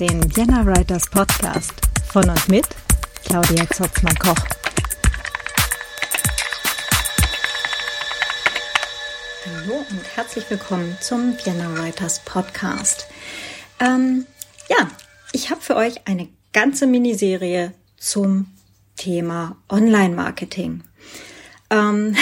Den 0.00 0.22
Vienna 0.36 0.64
Writers 0.64 1.10
Podcast 1.10 1.72
von 2.12 2.30
und 2.30 2.48
mit 2.48 2.64
Claudia 3.24 3.68
Zotzmann-Koch. 3.68 4.36
Hallo 9.44 9.84
und 9.90 10.16
herzlich 10.16 10.48
willkommen 10.50 10.96
zum 11.00 11.36
Vienna 11.44 11.76
Writers 11.76 12.20
Podcast. 12.24 13.08
Ähm, 13.80 14.26
ja, 14.68 14.88
ich 15.32 15.50
habe 15.50 15.62
für 15.62 15.74
euch 15.74 16.06
eine 16.06 16.28
ganze 16.52 16.86
Miniserie 16.86 17.72
zum 17.96 18.46
Thema 18.96 19.56
Online-Marketing. 19.68 20.84
Ähm, 21.70 22.14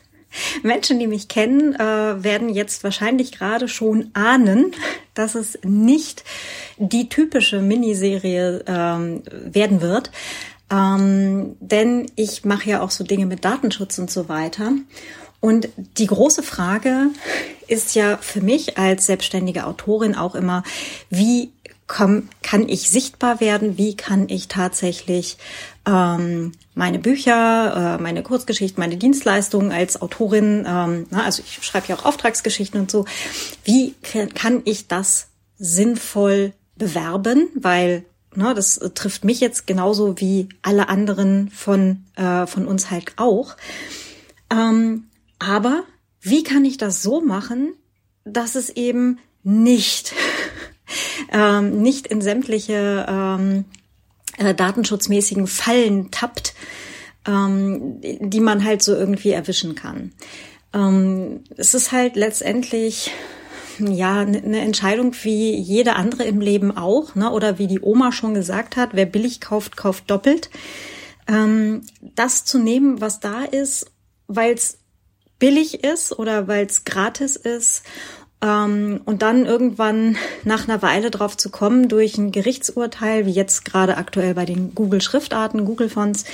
Menschen, 0.62 1.00
die 1.00 1.08
mich 1.08 1.26
kennen, 1.26 1.74
äh, 1.74 2.22
werden 2.22 2.48
jetzt 2.50 2.84
wahrscheinlich 2.84 3.32
gerade 3.32 3.66
schon 3.66 4.10
ahnen, 4.14 4.76
dass 5.18 5.34
es 5.34 5.58
nicht 5.64 6.24
die 6.76 7.08
typische 7.08 7.60
Miniserie 7.60 8.64
ähm, 8.66 9.22
werden 9.30 9.80
wird. 9.80 10.10
Ähm, 10.70 11.56
denn 11.60 12.10
ich 12.16 12.44
mache 12.44 12.70
ja 12.70 12.82
auch 12.82 12.90
so 12.90 13.04
Dinge 13.04 13.26
mit 13.26 13.44
Datenschutz 13.44 13.98
und 13.98 14.10
so 14.10 14.28
weiter. 14.28 14.72
Und 15.40 15.68
die 15.98 16.06
große 16.06 16.42
Frage 16.42 17.08
ist 17.68 17.94
ja 17.94 18.16
für 18.16 18.40
mich 18.40 18.78
als 18.78 19.06
selbstständige 19.06 19.66
Autorin 19.66 20.14
auch 20.14 20.34
immer, 20.34 20.62
wie 21.10 21.52
komm, 21.86 22.28
kann 22.42 22.68
ich 22.68 22.88
sichtbar 22.88 23.40
werden? 23.40 23.78
Wie 23.78 23.96
kann 23.96 24.28
ich 24.28 24.48
tatsächlich 24.48 25.38
ähm, 25.86 26.52
meine 26.74 26.98
Bücher, 26.98 27.96
äh, 27.98 28.02
meine 28.02 28.22
Kurzgeschichten, 28.22 28.80
meine 28.80 28.96
Dienstleistungen 28.96 29.72
als 29.72 30.00
Autorin, 30.02 30.66
ähm, 30.68 31.06
na, 31.10 31.24
also 31.24 31.42
ich 31.46 31.64
schreibe 31.64 31.86
ja 31.88 31.96
auch 31.96 32.04
Auftragsgeschichten 32.04 32.80
und 32.80 32.90
so, 32.90 33.04
wie 33.64 33.94
kann 34.34 34.62
ich 34.64 34.88
das 34.88 35.28
sinnvoll 35.58 36.52
bewerben? 36.76 37.48
Weil 37.54 38.04
ne, 38.34 38.52
das 38.54 38.80
trifft 38.94 39.24
mich 39.24 39.40
jetzt 39.40 39.66
genauso 39.66 40.20
wie 40.20 40.48
alle 40.62 40.88
anderen 40.88 41.50
von, 41.50 42.04
äh, 42.16 42.46
von 42.46 42.66
uns 42.66 42.90
halt 42.90 43.12
auch. 43.16 43.56
Ähm, 44.50 45.04
aber 45.38 45.84
wie 46.20 46.42
kann 46.42 46.64
ich 46.64 46.76
das 46.76 47.02
so 47.02 47.20
machen, 47.20 47.74
dass 48.24 48.56
es 48.56 48.70
eben 48.70 49.18
nicht 49.42 50.12
ähm, 51.32 51.82
nicht 51.82 52.06
in 52.06 52.20
sämtliche 52.20 53.06
ähm, 53.08 53.64
äh, 54.38 54.54
datenschutzmäßigen 54.54 55.46
Fallen 55.46 56.10
tappt, 56.10 56.54
ähm, 57.26 58.00
die 58.00 58.40
man 58.40 58.64
halt 58.64 58.82
so 58.82 58.94
irgendwie 58.94 59.30
erwischen 59.30 59.74
kann. 59.74 60.12
Ähm, 60.72 61.44
es 61.56 61.74
ist 61.74 61.92
halt 61.92 62.16
letztendlich 62.16 63.10
ja 63.78 64.20
eine 64.20 64.60
Entscheidung 64.60 65.14
wie 65.22 65.54
jede 65.54 65.96
andere 65.96 66.24
im 66.24 66.40
Leben 66.40 66.76
auch, 66.76 67.14
ne? 67.14 67.30
oder 67.30 67.58
wie 67.58 67.66
die 67.66 67.80
Oma 67.80 68.12
schon 68.12 68.34
gesagt 68.34 68.76
hat, 68.76 68.90
wer 68.92 69.06
billig 69.06 69.40
kauft, 69.40 69.76
kauft 69.76 70.10
doppelt. 70.10 70.50
Ähm, 71.28 71.82
das 72.00 72.44
zu 72.44 72.58
nehmen, 72.58 73.00
was 73.00 73.20
da 73.20 73.42
ist, 73.42 73.90
weil 74.28 74.54
es 74.54 74.78
billig 75.38 75.84
ist 75.84 76.18
oder 76.18 76.48
weil 76.48 76.66
es 76.66 76.84
gratis 76.84 77.36
ist 77.36 77.82
ähm, 78.46 79.00
und 79.04 79.22
dann 79.22 79.44
irgendwann 79.44 80.16
nach 80.44 80.68
einer 80.68 80.80
Weile 80.80 81.10
drauf 81.10 81.36
zu 81.36 81.50
kommen 81.50 81.88
durch 81.88 82.16
ein 82.16 82.30
Gerichtsurteil, 82.30 83.26
wie 83.26 83.32
jetzt 83.32 83.64
gerade 83.64 83.96
aktuell 83.96 84.34
bei 84.34 84.44
den 84.44 84.74
Google-Schriftarten, 84.74 85.64
Google-Fonts. 85.64 86.24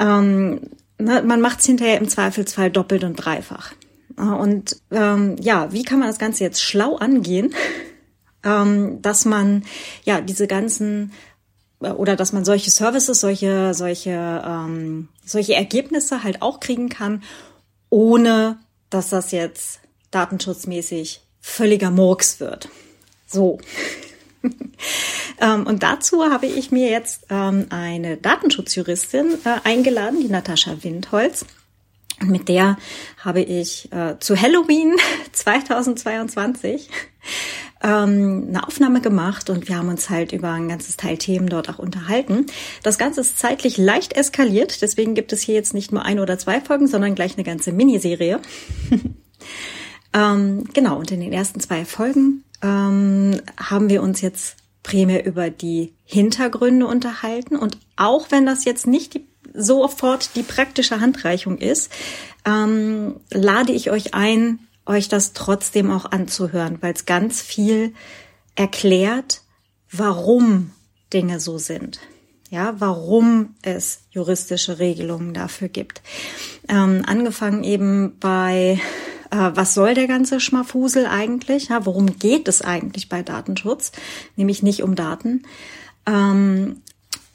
Ähm, 0.00 0.60
ne, 0.98 1.22
man 1.22 1.40
macht 1.42 1.60
es 1.60 1.66
hinterher 1.66 1.98
im 1.98 2.08
Zweifelsfall 2.08 2.70
doppelt 2.70 3.04
und 3.04 3.16
dreifach. 3.16 3.72
Äh, 4.16 4.22
und 4.22 4.80
ähm, 4.90 5.36
ja, 5.38 5.70
wie 5.72 5.82
kann 5.82 5.98
man 5.98 6.08
das 6.08 6.18
Ganze 6.18 6.44
jetzt 6.44 6.62
schlau 6.62 6.96
angehen, 6.96 7.54
ähm, 8.42 9.02
dass 9.02 9.26
man 9.26 9.64
ja 10.04 10.22
diese 10.22 10.46
ganzen 10.46 11.12
äh, 11.82 11.90
oder 11.90 12.16
dass 12.16 12.32
man 12.32 12.46
solche 12.46 12.70
Services, 12.70 13.20
solche 13.20 13.74
solche 13.74 14.42
ähm, 14.46 15.08
solche 15.26 15.54
Ergebnisse 15.54 16.22
halt 16.22 16.40
auch 16.40 16.60
kriegen 16.60 16.88
kann, 16.88 17.22
ohne 17.90 18.58
dass 18.88 19.10
das 19.10 19.30
jetzt 19.30 19.80
datenschutzmäßig 20.10 21.23
völliger 21.44 21.90
Murks 21.90 22.40
wird. 22.40 22.70
So. 23.26 23.58
ähm, 25.40 25.66
und 25.66 25.82
dazu 25.82 26.24
habe 26.24 26.46
ich 26.46 26.72
mir 26.72 26.88
jetzt 26.88 27.26
ähm, 27.28 27.66
eine 27.68 28.16
Datenschutzjuristin 28.16 29.38
äh, 29.44 29.60
eingeladen, 29.62 30.20
die 30.20 30.28
Natascha 30.28 30.78
Windholz. 30.82 31.44
Und 32.20 32.30
mit 32.30 32.48
der 32.48 32.78
habe 33.18 33.42
ich 33.42 33.92
äh, 33.92 34.18
zu 34.20 34.40
Halloween 34.40 34.96
2022 35.32 36.88
ähm, 37.82 38.46
eine 38.48 38.66
Aufnahme 38.66 39.02
gemacht 39.02 39.50
und 39.50 39.68
wir 39.68 39.76
haben 39.76 39.88
uns 39.88 40.08
halt 40.08 40.32
über 40.32 40.50
ein 40.50 40.68
ganzes 40.68 40.96
Teil 40.96 41.18
Themen 41.18 41.48
dort 41.48 41.68
auch 41.68 41.78
unterhalten. 41.78 42.46
Das 42.82 42.96
Ganze 42.96 43.20
ist 43.20 43.38
zeitlich 43.38 43.76
leicht 43.76 44.14
eskaliert, 44.14 44.80
deswegen 44.80 45.14
gibt 45.14 45.32
es 45.32 45.42
hier 45.42 45.54
jetzt 45.56 45.74
nicht 45.74 45.92
nur 45.92 46.04
ein 46.04 46.20
oder 46.20 46.38
zwei 46.38 46.62
Folgen, 46.62 46.86
sondern 46.86 47.14
gleich 47.14 47.34
eine 47.34 47.44
ganze 47.44 47.70
Miniserie. 47.70 48.40
Ähm, 50.14 50.64
genau, 50.72 50.98
und 50.98 51.10
in 51.10 51.20
den 51.20 51.32
ersten 51.32 51.60
zwei 51.60 51.84
Folgen 51.84 52.44
ähm, 52.62 53.40
haben 53.58 53.90
wir 53.90 54.02
uns 54.02 54.20
jetzt 54.20 54.56
primär 54.84 55.26
über 55.26 55.50
die 55.50 55.92
Hintergründe 56.04 56.86
unterhalten. 56.86 57.56
Und 57.56 57.78
auch 57.96 58.30
wenn 58.30 58.46
das 58.46 58.64
jetzt 58.64 58.86
nicht 58.86 59.14
die, 59.14 59.26
sofort 59.52 60.36
die 60.36 60.44
praktische 60.44 61.00
Handreichung 61.00 61.58
ist, 61.58 61.90
ähm, 62.44 63.16
lade 63.30 63.72
ich 63.72 63.90
euch 63.90 64.14
ein, 64.14 64.60
euch 64.86 65.08
das 65.08 65.32
trotzdem 65.32 65.90
auch 65.90 66.04
anzuhören, 66.04 66.78
weil 66.80 66.92
es 66.94 67.06
ganz 67.06 67.42
viel 67.42 67.92
erklärt, 68.54 69.42
warum 69.90 70.70
Dinge 71.12 71.40
so 71.40 71.58
sind. 71.58 71.98
Ja, 72.50 72.74
warum 72.78 73.56
es 73.62 74.02
juristische 74.10 74.78
Regelungen 74.78 75.34
dafür 75.34 75.68
gibt. 75.68 76.02
Ähm, 76.68 77.02
angefangen 77.04 77.64
eben 77.64 78.16
bei 78.20 78.80
was 79.36 79.74
soll 79.74 79.94
der 79.94 80.06
ganze 80.06 80.40
Schmafusel 80.40 81.06
eigentlich? 81.06 81.68
Ja, 81.68 81.86
worum 81.86 82.18
geht 82.18 82.48
es 82.48 82.62
eigentlich 82.62 83.08
bei 83.08 83.22
Datenschutz? 83.22 83.92
Nämlich 84.36 84.62
nicht 84.62 84.82
um 84.82 84.94
Daten. 84.94 85.44
Ähm, 86.06 86.82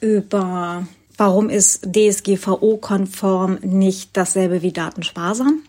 über 0.00 0.86
warum 1.16 1.50
ist 1.50 1.88
DSGVO-konform 1.94 3.58
nicht 3.62 4.16
dasselbe 4.16 4.62
wie 4.62 4.72
datensparsam? 4.72 5.62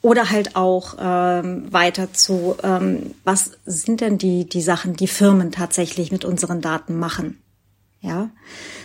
Oder 0.00 0.30
halt 0.30 0.56
auch 0.56 0.96
ähm, 0.98 1.72
weiter 1.72 2.12
zu, 2.12 2.56
ähm, 2.62 3.14
was 3.24 3.52
sind 3.66 4.00
denn 4.00 4.16
die, 4.16 4.48
die 4.48 4.62
Sachen, 4.62 4.94
die 4.94 5.08
Firmen 5.08 5.50
tatsächlich 5.52 6.12
mit 6.12 6.24
unseren 6.24 6.60
Daten 6.60 6.98
machen? 6.98 7.42
Ja, 8.00 8.30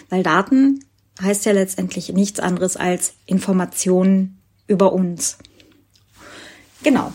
weil 0.09 0.23
Daten 0.23 0.83
heißt 1.21 1.45
ja 1.45 1.51
letztendlich 1.51 2.09
nichts 2.09 2.39
anderes 2.39 2.77
als 2.77 3.13
Informationen 3.25 4.39
über 4.67 4.91
uns. 4.91 5.37
Genau. 6.83 7.11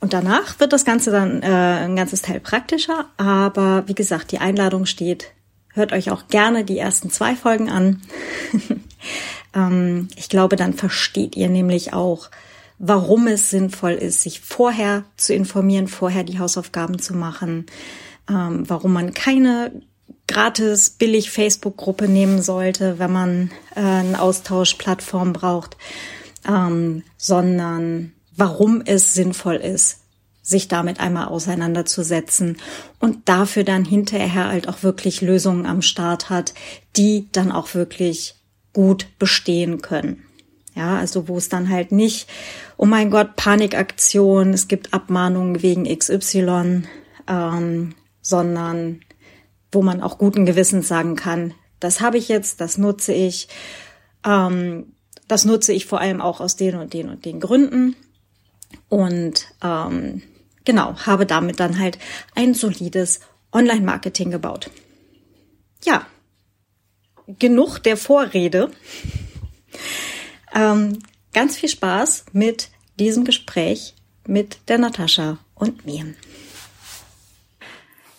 Und 0.00 0.12
danach 0.12 0.60
wird 0.60 0.72
das 0.72 0.84
Ganze 0.84 1.10
dann 1.10 1.42
äh, 1.42 1.46
ein 1.46 1.96
ganzes 1.96 2.22
Teil 2.22 2.40
praktischer. 2.40 3.06
Aber 3.16 3.84
wie 3.86 3.94
gesagt, 3.94 4.32
die 4.32 4.38
Einladung 4.38 4.86
steht. 4.86 5.32
Hört 5.74 5.92
euch 5.92 6.10
auch 6.10 6.28
gerne 6.28 6.64
die 6.64 6.78
ersten 6.78 7.10
zwei 7.10 7.36
Folgen 7.36 7.68
an. 7.68 8.02
ähm, 9.54 10.08
ich 10.16 10.28
glaube, 10.28 10.56
dann 10.56 10.72
versteht 10.72 11.36
ihr 11.36 11.48
nämlich 11.48 11.92
auch, 11.92 12.30
warum 12.78 13.26
es 13.26 13.50
sinnvoll 13.50 13.92
ist, 13.92 14.22
sich 14.22 14.40
vorher 14.40 15.04
zu 15.16 15.34
informieren, 15.34 15.88
vorher 15.88 16.24
die 16.24 16.38
Hausaufgaben 16.38 16.98
zu 16.98 17.14
machen, 17.14 17.66
ähm, 18.30 18.68
warum 18.68 18.92
man 18.92 19.14
keine 19.14 19.72
gratis 20.28 20.90
billig 20.90 21.30
Facebook-Gruppe 21.30 22.08
nehmen 22.08 22.40
sollte, 22.40 22.98
wenn 22.98 23.12
man 23.12 23.50
äh, 23.74 23.80
eine 23.80 24.20
Austauschplattform 24.20 25.32
braucht 25.32 25.76
ähm, 26.48 27.02
sondern 27.16 28.12
warum 28.36 28.82
es 28.84 29.14
sinnvoll 29.14 29.56
ist, 29.56 30.00
sich 30.42 30.66
damit 30.66 30.98
einmal 30.98 31.26
auseinanderzusetzen 31.26 32.56
und 33.00 33.28
dafür 33.28 33.64
dann 33.64 33.84
hinterher 33.84 34.48
halt 34.48 34.66
auch 34.66 34.82
wirklich 34.82 35.20
Lösungen 35.20 35.66
am 35.66 35.82
Start 35.82 36.30
hat, 36.30 36.54
die 36.96 37.28
dann 37.32 37.52
auch 37.52 37.74
wirklich 37.74 38.36
gut 38.72 39.06
bestehen 39.18 39.82
können. 39.82 40.24
Ja, 40.74 40.96
also 40.96 41.28
wo 41.28 41.36
es 41.36 41.48
dann 41.48 41.68
halt 41.68 41.92
nicht, 41.92 42.28
oh 42.76 42.86
mein 42.86 43.10
Gott, 43.10 43.36
Panikaktion, 43.36 44.54
es 44.54 44.68
gibt 44.68 44.94
Abmahnungen 44.94 45.60
wegen 45.60 45.84
XY, 45.84 46.84
ähm, 47.26 47.94
sondern 48.22 49.00
wo 49.72 49.82
man 49.82 50.00
auch 50.00 50.18
guten 50.18 50.46
Gewissens 50.46 50.88
sagen 50.88 51.16
kann, 51.16 51.52
das 51.80 52.00
habe 52.00 52.16
ich 52.16 52.28
jetzt, 52.28 52.60
das 52.60 52.78
nutze 52.78 53.12
ich, 53.12 53.48
ähm, 54.24 54.92
das 55.28 55.44
nutze 55.44 55.72
ich 55.72 55.86
vor 55.86 56.00
allem 56.00 56.20
auch 56.20 56.40
aus 56.40 56.56
den 56.56 56.74
und 56.76 56.92
den 56.92 57.08
und 57.08 57.24
den 57.24 57.40
Gründen. 57.40 57.94
Und 58.88 59.46
ähm, 59.62 60.22
genau, 60.64 60.96
habe 61.06 61.26
damit 61.26 61.60
dann 61.60 61.78
halt 61.78 61.98
ein 62.34 62.54
solides 62.54 63.20
Online-Marketing 63.52 64.30
gebaut. 64.30 64.70
Ja, 65.84 66.06
genug 67.38 67.78
der 67.78 67.96
Vorrede. 67.96 68.70
ähm, 70.54 70.98
ganz 71.32 71.56
viel 71.56 71.68
Spaß 71.68 72.26
mit 72.32 72.70
diesem 72.98 73.24
Gespräch 73.24 73.94
mit 74.26 74.58
der 74.68 74.78
Natascha 74.78 75.38
und 75.54 75.86
mir. 75.86 76.14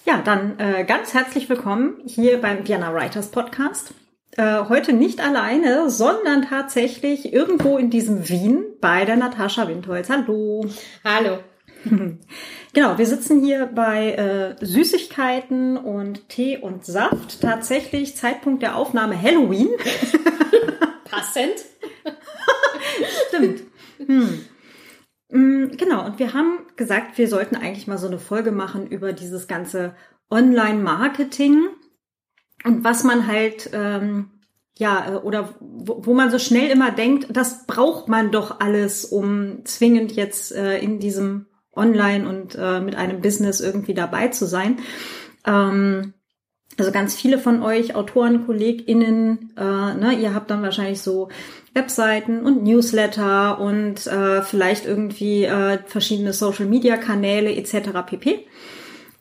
Ja, 0.06 0.22
dann 0.22 0.58
äh, 0.60 0.86
ganz 0.86 1.14
herzlich 1.14 1.50
willkommen 1.50 1.98
hier 2.06 2.42
beim 2.42 2.68
Vienna 2.68 2.94
Writers 2.94 3.30
Podcast. 3.30 3.94
Äh, 4.40 4.70
heute 4.70 4.94
nicht 4.94 5.20
alleine, 5.20 5.90
sondern 5.90 6.44
tatsächlich 6.44 7.34
irgendwo 7.34 7.78
in 7.78 7.90
diesem 7.90 8.30
Wien 8.30 8.64
bei 8.80 9.04
der 9.04 9.18
Natascha 9.18 9.68
Windholz. 9.68 10.10
Hallo. 10.10 10.66
Hallo. 11.04 11.40
Genau, 12.72 13.00
wir 13.00 13.08
sitzen 13.08 13.44
hier 13.44 13.66
bei 13.66 14.12
äh, 14.12 14.64
Süßigkeiten 14.64 15.76
und 15.76 16.30
Tee 16.30 16.58
und 16.58 16.86
Saft. 16.86 17.42
Tatsächlich 17.42 18.16
Zeitpunkt 18.16 18.62
der 18.62 18.76
Aufnahme 18.76 19.20
Halloween. 19.20 19.70
Passend. 21.10 21.66
Stimmt. 23.28 23.64
Hm. 23.98 24.46
Mm, 25.32 25.78
genau, 25.78 26.06
und 26.06 26.20
wir 26.20 26.34
haben 26.34 26.60
gesagt, 26.76 27.18
wir 27.18 27.28
sollten 27.28 27.56
eigentlich 27.56 27.88
mal 27.88 27.98
so 27.98 28.08
eine 28.08 28.20
Folge 28.20 28.52
machen 28.52 28.86
über 28.88 29.12
dieses 29.12 29.48
ganze 29.48 29.96
Online-Marketing 30.30 31.70
und 32.64 32.84
was 32.84 33.04
man 33.04 33.28
halt, 33.28 33.70
ähm, 33.74 34.32
ja, 34.78 35.14
äh, 35.14 35.16
oder 35.18 35.56
wo, 35.60 36.06
wo, 36.06 36.14
man 36.14 36.32
so 36.32 36.40
schnell 36.40 36.70
immer 36.70 36.92
denkt, 36.92 37.28
das 37.32 37.66
braucht 37.66 38.08
man 38.08 38.32
doch 38.32 38.60
alles, 38.60 39.06
um 39.06 39.66
zwingend 39.66 40.12
jetzt 40.14 40.52
äh, 40.54 40.80
in 40.80 41.00
diesem 41.00 41.48
Online 41.74 42.28
und 42.28 42.56
äh, 42.56 42.80
mit 42.80 42.96
einem 42.96 43.22
Business 43.22 43.62
irgendwie 43.62 43.94
dabei 43.94 44.28
zu 44.30 44.46
sein. 44.46 44.80
Ähm, 45.46 46.14
also 46.78 46.92
ganz 46.92 47.16
viele 47.16 47.40
von 47.40 47.62
euch, 47.62 47.96
Autoren, 47.96 48.46
KollegInnen, 48.46 49.54
äh, 49.58 49.64
ne, 49.64 50.18
ihr 50.20 50.34
habt 50.34 50.50
dann 50.50 50.64
wahrscheinlich 50.64 51.02
so 51.02 51.30
Webseiten 51.74 52.46
und 52.46 52.64
Newsletter 52.64 53.60
und 53.60 54.08
äh, 54.08 54.42
vielleicht 54.42 54.86
irgendwie 54.86 55.44
äh, 55.44 55.80
verschiedene 55.86 56.34
Social-Media-Kanäle 56.34 57.54
etc. 57.54 57.90
pp. 58.06 58.46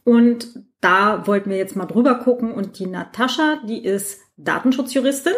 Und 0.05 0.49
da 0.81 1.27
wollten 1.27 1.51
wir 1.51 1.57
jetzt 1.57 1.77
mal 1.77 1.87
drüber 1.87 2.17
gucken. 2.17 2.53
Und 2.53 2.79
die 2.79 2.87
Natascha, 2.87 3.61
die 3.65 3.85
ist 3.85 4.21
Datenschutzjuristin 4.37 5.35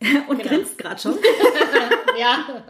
und 0.28 0.38
genau. 0.38 0.48
grinst 0.48 0.78
gerade 0.78 1.00
schon. 1.00 1.18
ja. 2.18 2.64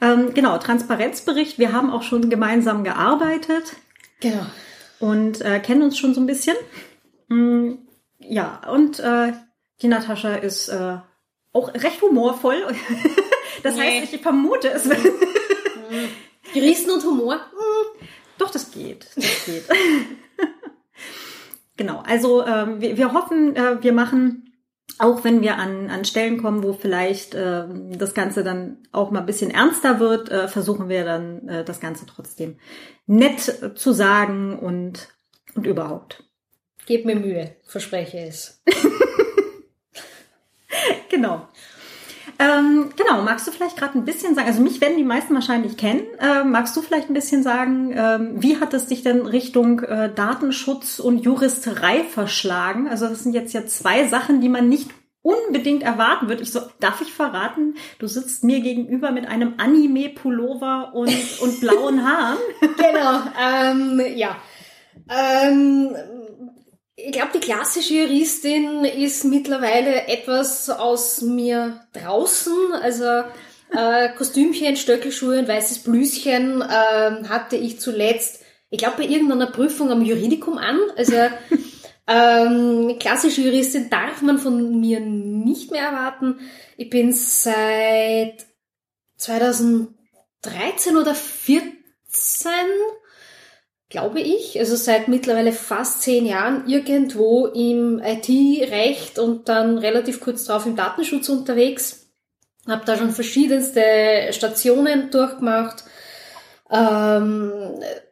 ähm, 0.00 0.34
genau, 0.34 0.58
Transparenzbericht. 0.58 1.58
Wir 1.58 1.72
haben 1.72 1.90
auch 1.90 2.02
schon 2.02 2.30
gemeinsam 2.30 2.84
gearbeitet. 2.84 3.76
Genau. 4.20 4.46
Und 5.00 5.40
äh, 5.42 5.60
kennen 5.60 5.82
uns 5.82 5.98
schon 5.98 6.14
so 6.14 6.20
ein 6.20 6.26
bisschen. 6.26 6.56
Mm, 7.28 7.74
ja, 8.20 8.60
und 8.70 9.00
äh, 9.00 9.32
die 9.82 9.88
Natascha 9.88 10.34
ist 10.36 10.68
äh, 10.68 10.98
auch 11.52 11.74
recht 11.74 12.00
humorvoll. 12.00 12.64
das 13.62 13.76
nee. 13.76 14.00
heißt, 14.00 14.14
ich 14.14 14.22
vermute 14.22 14.70
es. 14.70 14.88
Juristen 16.54 16.90
und 16.90 17.04
Humor? 17.04 17.40
Doch, 18.38 18.50
das 18.50 18.70
geht. 18.70 19.06
Das 19.16 19.46
geht. 19.46 19.64
genau, 21.76 22.02
also 22.06 22.44
ähm, 22.44 22.80
wir, 22.80 22.96
wir 22.96 23.12
hoffen, 23.12 23.56
äh, 23.56 23.82
wir 23.82 23.92
machen 23.92 24.44
auch 24.98 25.24
wenn 25.24 25.42
wir 25.42 25.58
an, 25.58 25.90
an 25.90 26.04
Stellen 26.04 26.40
kommen, 26.40 26.62
wo 26.62 26.72
vielleicht 26.72 27.34
äh, 27.34 27.64
das 27.96 28.14
Ganze 28.14 28.44
dann 28.44 28.78
auch 28.92 29.10
mal 29.10 29.20
ein 29.20 29.26
bisschen 29.26 29.50
ernster 29.50 29.98
wird, 29.98 30.30
äh, 30.30 30.48
versuchen 30.48 30.88
wir 30.88 31.04
dann 31.04 31.48
äh, 31.48 31.64
das 31.64 31.80
Ganze 31.80 32.06
trotzdem 32.06 32.58
nett 33.06 33.40
zu 33.74 33.92
sagen 33.92 34.58
und, 34.58 35.08
und 35.54 35.66
überhaupt. 35.66 36.24
Gebt 36.86 37.06
mir 37.06 37.16
Mühe, 37.16 37.56
verspreche 37.64 38.18
es. 38.18 38.62
genau. 41.10 41.48
Ähm, 42.38 42.90
genau, 42.96 43.22
magst 43.22 43.46
du 43.46 43.52
vielleicht 43.52 43.76
gerade 43.76 43.98
ein 43.98 44.04
bisschen 44.04 44.34
sagen, 44.34 44.48
also 44.48 44.60
mich 44.60 44.80
werden 44.80 44.96
die 44.96 45.04
meisten 45.04 45.34
wahrscheinlich 45.34 45.76
kennen, 45.76 46.02
äh, 46.20 46.42
magst 46.44 46.76
du 46.76 46.82
vielleicht 46.82 47.08
ein 47.08 47.14
bisschen 47.14 47.42
sagen, 47.42 47.92
ähm, 47.96 48.42
wie 48.42 48.58
hat 48.58 48.74
es 48.74 48.86
dich 48.86 49.02
denn 49.02 49.26
Richtung 49.26 49.80
äh, 49.80 50.12
Datenschutz 50.12 50.98
und 50.98 51.18
Juristerei 51.18 52.02
verschlagen? 52.02 52.88
Also 52.88 53.06
das 53.06 53.22
sind 53.22 53.34
jetzt 53.34 53.52
ja 53.54 53.66
zwei 53.66 54.08
Sachen, 54.08 54.40
die 54.40 54.48
man 54.48 54.68
nicht 54.68 54.90
unbedingt 55.22 55.82
erwarten 55.82 56.28
wird. 56.28 56.42
Ich 56.42 56.52
so, 56.52 56.60
darf 56.80 57.00
ich 57.00 57.12
verraten, 57.12 57.76
du 57.98 58.06
sitzt 58.06 58.44
mir 58.44 58.60
gegenüber 58.60 59.10
mit 59.10 59.26
einem 59.26 59.54
Anime-Pullover 59.56 60.92
und, 60.94 61.40
und 61.40 61.60
blauen 61.60 62.04
Haaren. 62.04 62.38
genau, 62.76 63.22
ähm, 63.40 64.02
ja. 64.16 64.36
Ähm, 65.08 65.94
ich 66.96 67.12
glaube, 67.12 67.30
die 67.34 67.40
klassische 67.40 67.94
Juristin 67.94 68.84
ist 68.84 69.24
mittlerweile 69.24 70.06
etwas 70.06 70.70
aus 70.70 71.22
mir 71.22 71.80
draußen. 71.92 72.72
Also 72.80 73.24
äh, 73.72 74.10
Kostümchen, 74.16 74.76
Stöckelschuhe 74.76 75.40
und 75.40 75.48
weißes 75.48 75.80
Blüschen 75.80 76.62
äh, 76.62 77.24
hatte 77.28 77.56
ich 77.56 77.80
zuletzt, 77.80 78.42
ich 78.70 78.78
glaube, 78.78 78.98
bei 78.98 79.08
irgendeiner 79.08 79.48
Prüfung 79.48 79.90
am 79.90 80.02
Juridikum 80.02 80.56
an. 80.56 80.78
Also 80.96 81.16
ähm, 82.06 82.96
klassische 83.00 83.40
Juristin 83.40 83.90
darf 83.90 84.22
man 84.22 84.38
von 84.38 84.80
mir 84.80 85.00
nicht 85.00 85.72
mehr 85.72 85.82
erwarten. 85.82 86.38
Ich 86.76 86.90
bin 86.90 87.12
seit 87.12 88.46
2013 89.16 90.96
oder 90.96 91.14
14 91.14 92.52
glaube 93.94 94.20
ich, 94.20 94.58
also 94.58 94.74
seit 94.74 95.06
mittlerweile 95.06 95.52
fast 95.52 96.02
zehn 96.02 96.26
Jahren 96.26 96.66
irgendwo 96.66 97.46
im 97.46 98.02
IT-Recht 98.04 99.20
und 99.20 99.48
dann 99.48 99.78
relativ 99.78 100.18
kurz 100.18 100.46
drauf 100.46 100.66
im 100.66 100.74
Datenschutz 100.74 101.28
unterwegs. 101.28 102.08
Habe 102.66 102.84
da 102.84 102.96
schon 102.96 103.12
verschiedenste 103.12 104.32
Stationen 104.32 105.12
durchgemacht. 105.12 105.84
Ähm, 106.72 107.52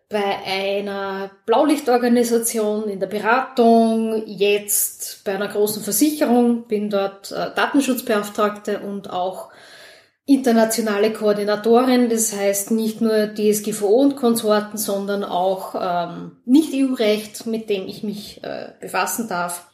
bei 0.08 0.38
einer 0.46 1.32
Blaulichtorganisation 1.46 2.88
in 2.88 3.00
der 3.00 3.08
Beratung, 3.08 4.22
jetzt 4.26 5.24
bei 5.24 5.34
einer 5.34 5.48
großen 5.48 5.82
Versicherung, 5.82 6.68
bin 6.68 6.90
dort 6.90 7.32
äh, 7.32 7.52
Datenschutzbeauftragte 7.56 8.78
und 8.78 9.10
auch 9.10 9.50
internationale 10.24 11.12
Koordinatorin, 11.12 12.08
das 12.08 12.36
heißt 12.36 12.70
nicht 12.70 13.00
nur 13.00 13.34
DSGVO 13.34 14.02
und 14.02 14.16
Konsorten, 14.16 14.78
sondern 14.78 15.24
auch 15.24 15.74
ähm, 15.78 16.36
Nicht-EU-Recht, 16.44 17.46
mit 17.46 17.68
dem 17.68 17.88
ich 17.88 18.04
mich 18.04 18.42
äh, 18.44 18.72
befassen 18.80 19.28
darf. 19.28 19.68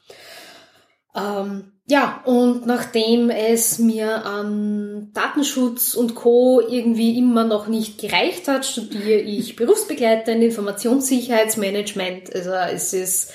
Ähm, 1.14 1.72
ja, 1.90 2.22
und 2.26 2.66
nachdem 2.66 3.30
es 3.30 3.78
mir 3.78 4.26
an 4.26 5.10
Datenschutz 5.14 5.94
und 5.94 6.14
Co. 6.14 6.60
irgendwie 6.60 7.18
immer 7.18 7.44
noch 7.44 7.66
nicht 7.66 7.98
gereicht 7.98 8.46
hat, 8.46 8.66
studiere 8.66 9.20
ich 9.20 9.56
berufsbegleitend 9.56 10.42
Informationssicherheitsmanagement. 10.42 12.34
Also 12.34 12.50
es 12.52 12.92
ist 12.92 13.32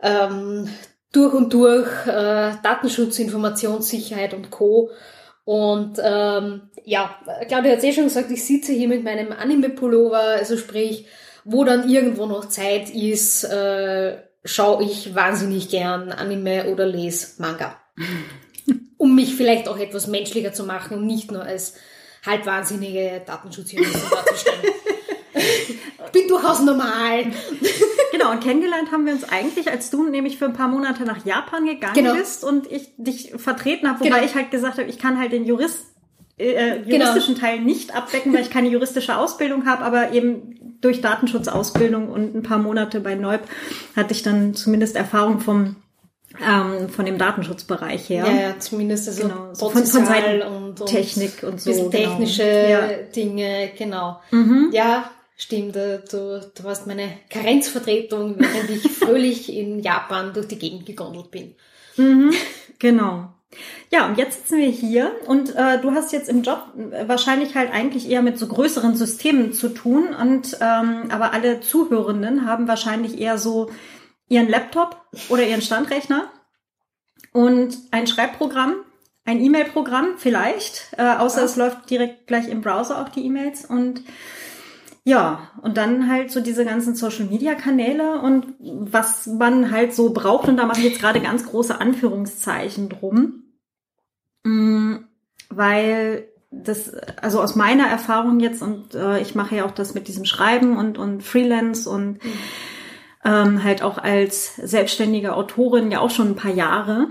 ähm, 0.00 0.68
durch 1.12 1.34
und 1.34 1.52
durch 1.52 1.88
äh, 2.06 2.52
Datenschutz, 2.62 3.18
Informationssicherheit 3.18 4.32
und 4.32 4.50
Co. 4.50 4.90
Und 5.44 5.98
ähm, 6.02 6.62
ja, 6.84 7.18
Claudia 7.48 7.72
hat 7.72 7.78
es 7.78 7.84
eh 7.84 7.92
schon 7.92 8.04
gesagt, 8.04 8.30
ich 8.30 8.44
sitze 8.44 8.72
hier 8.72 8.88
mit 8.88 9.04
meinem 9.04 9.32
Anime-Pullover, 9.32 10.20
also 10.20 10.56
sprich, 10.56 11.06
wo 11.44 11.64
dann 11.64 11.88
irgendwo 11.88 12.26
noch 12.26 12.48
Zeit 12.48 12.90
ist, 12.90 13.44
äh, 13.44 14.16
schaue 14.44 14.84
ich 14.84 15.14
wahnsinnig 15.14 15.68
gern 15.68 16.12
Anime 16.12 16.70
oder 16.70 16.86
lese 16.86 17.42
Manga. 17.42 17.78
um 18.96 19.14
mich 19.14 19.34
vielleicht 19.34 19.68
auch 19.68 19.78
etwas 19.78 20.06
menschlicher 20.06 20.52
zu 20.52 20.64
machen 20.64 20.96
und 20.96 21.06
nicht 21.06 21.30
nur 21.30 21.42
als 21.42 21.74
halbwahnsinnige 22.24 23.22
Datenschutzjuristin 23.26 24.10
darzustellen. 24.10 24.62
bin 26.14 26.28
durchaus 26.28 26.60
normal. 26.60 27.26
Genau, 28.16 28.30
und 28.30 28.42
kennengelernt 28.42 28.92
haben 28.92 29.06
wir 29.06 29.12
uns 29.12 29.24
eigentlich, 29.24 29.70
als 29.70 29.90
du 29.90 30.08
nämlich 30.08 30.38
für 30.38 30.44
ein 30.44 30.52
paar 30.52 30.68
Monate 30.68 31.04
nach 31.04 31.24
Japan 31.24 31.66
gegangen 31.66 31.94
genau. 31.94 32.14
bist 32.14 32.44
und 32.44 32.70
ich 32.70 32.90
dich 32.96 33.32
vertreten 33.36 33.88
habe, 33.88 34.00
wobei 34.00 34.10
genau. 34.10 34.24
ich 34.24 34.34
halt 34.34 34.50
gesagt 34.50 34.78
habe, 34.78 34.88
ich 34.88 34.98
kann 34.98 35.18
halt 35.18 35.32
den 35.32 35.44
Jurist, 35.44 35.80
äh, 36.38 36.80
genau. 36.80 37.06
juristischen 37.06 37.34
genau. 37.34 37.46
Teil 37.46 37.60
nicht 37.60 37.94
abdecken, 37.94 38.32
weil 38.32 38.42
ich 38.42 38.50
keine 38.50 38.68
juristische 38.68 39.16
Ausbildung 39.16 39.66
habe, 39.66 39.84
aber 39.84 40.12
eben 40.12 40.76
durch 40.80 41.00
Datenschutzausbildung 41.00 42.08
und 42.08 42.34
ein 42.34 42.42
paar 42.42 42.58
Monate 42.58 43.00
bei 43.00 43.14
Neub 43.14 43.42
hatte 43.96 44.12
ich 44.12 44.22
dann 44.22 44.54
zumindest 44.54 44.96
Erfahrung 44.96 45.40
vom 45.40 45.76
ähm, 46.44 46.88
von 46.88 47.04
dem 47.04 47.16
Datenschutzbereich 47.16 48.08
her. 48.08 48.26
Ja, 48.26 48.34
ja 48.34 48.58
zumindest 48.58 49.08
also 49.08 49.22
genau, 49.22 49.54
so 49.54 49.70
von, 49.70 49.84
von 49.84 50.04
Seiten 50.04 50.42
und, 50.42 50.80
und 50.80 50.86
Technik 50.86 51.44
und 51.44 51.60
so. 51.60 51.70
Genau. 51.70 51.90
Technische 51.90 52.42
ja. 52.42 52.88
Dinge, 53.14 53.70
genau. 53.78 54.20
Mhm. 54.32 54.70
Ja, 54.72 55.10
Stimmt, 55.36 55.74
du, 55.74 56.02
du 56.10 56.64
warst 56.64 56.86
meine 56.86 57.18
Karenzvertretung, 57.28 58.36
während 58.38 58.70
ich 58.70 58.82
fröhlich 58.92 59.52
in 59.52 59.80
Japan 59.80 60.32
durch 60.32 60.46
die 60.46 60.58
Gegend 60.58 60.86
gegondelt 60.86 61.30
bin. 61.30 61.54
Mhm, 61.96 62.32
genau. 62.78 63.30
Ja, 63.90 64.06
und 64.06 64.18
jetzt 64.18 64.38
sitzen 64.38 64.58
wir 64.58 64.68
hier 64.68 65.12
und 65.26 65.54
äh, 65.54 65.80
du 65.80 65.92
hast 65.92 66.12
jetzt 66.12 66.28
im 66.28 66.42
Job 66.42 66.72
wahrscheinlich 67.06 67.54
halt 67.54 67.72
eigentlich 67.72 68.08
eher 68.08 68.22
mit 68.22 68.38
so 68.38 68.48
größeren 68.48 68.96
Systemen 68.96 69.52
zu 69.52 69.68
tun 69.68 70.14
und 70.14 70.58
ähm, 70.60 71.10
aber 71.10 71.32
alle 71.32 71.60
Zuhörenden 71.60 72.46
haben 72.46 72.66
wahrscheinlich 72.66 73.20
eher 73.20 73.38
so 73.38 73.70
ihren 74.28 74.48
Laptop 74.48 75.00
oder 75.28 75.46
ihren 75.46 75.62
Standrechner 75.62 76.32
und 77.32 77.76
ein 77.92 78.06
Schreibprogramm, 78.06 78.74
ein 79.24 79.40
E-Mail-Programm 79.40 80.14
vielleicht, 80.16 80.88
äh, 80.96 81.02
außer 81.02 81.40
ja. 81.40 81.44
es 81.44 81.56
läuft 81.56 81.88
direkt 81.90 82.26
gleich 82.26 82.48
im 82.48 82.60
Browser 82.60 83.00
auch 83.00 83.08
die 83.08 83.24
E-Mails 83.24 83.64
und 83.64 84.02
Ja, 85.06 85.50
und 85.60 85.76
dann 85.76 86.08
halt 86.08 86.30
so 86.30 86.40
diese 86.40 86.64
ganzen 86.64 86.94
Social-Media-Kanäle 86.94 88.20
und 88.20 88.46
was 88.58 89.26
man 89.26 89.70
halt 89.70 89.94
so 89.94 90.14
braucht. 90.14 90.48
Und 90.48 90.56
da 90.56 90.64
mache 90.64 90.80
ich 90.80 90.86
jetzt 90.86 91.00
gerade 91.00 91.20
ganz 91.20 91.44
große 91.44 91.78
Anführungszeichen 91.78 92.88
drum. 92.88 93.42
Mm, 94.44 94.96
weil 95.50 96.26
das, 96.50 96.94
also 97.20 97.42
aus 97.42 97.54
meiner 97.54 97.86
Erfahrung 97.86 98.40
jetzt, 98.40 98.62
und 98.62 98.94
äh, 98.94 99.20
ich 99.20 99.34
mache 99.34 99.56
ja 99.56 99.66
auch 99.66 99.72
das 99.72 99.92
mit 99.92 100.08
diesem 100.08 100.24
Schreiben 100.24 100.78
und, 100.78 100.96
und 100.96 101.22
Freelance 101.22 101.88
und 101.88 102.20
ähm, 103.24 103.62
halt 103.62 103.82
auch 103.82 103.98
als 103.98 104.56
selbstständige 104.56 105.34
Autorin 105.34 105.90
ja 105.90 106.00
auch 106.00 106.10
schon 106.10 106.28
ein 106.28 106.36
paar 106.36 106.52
Jahre. 106.52 107.08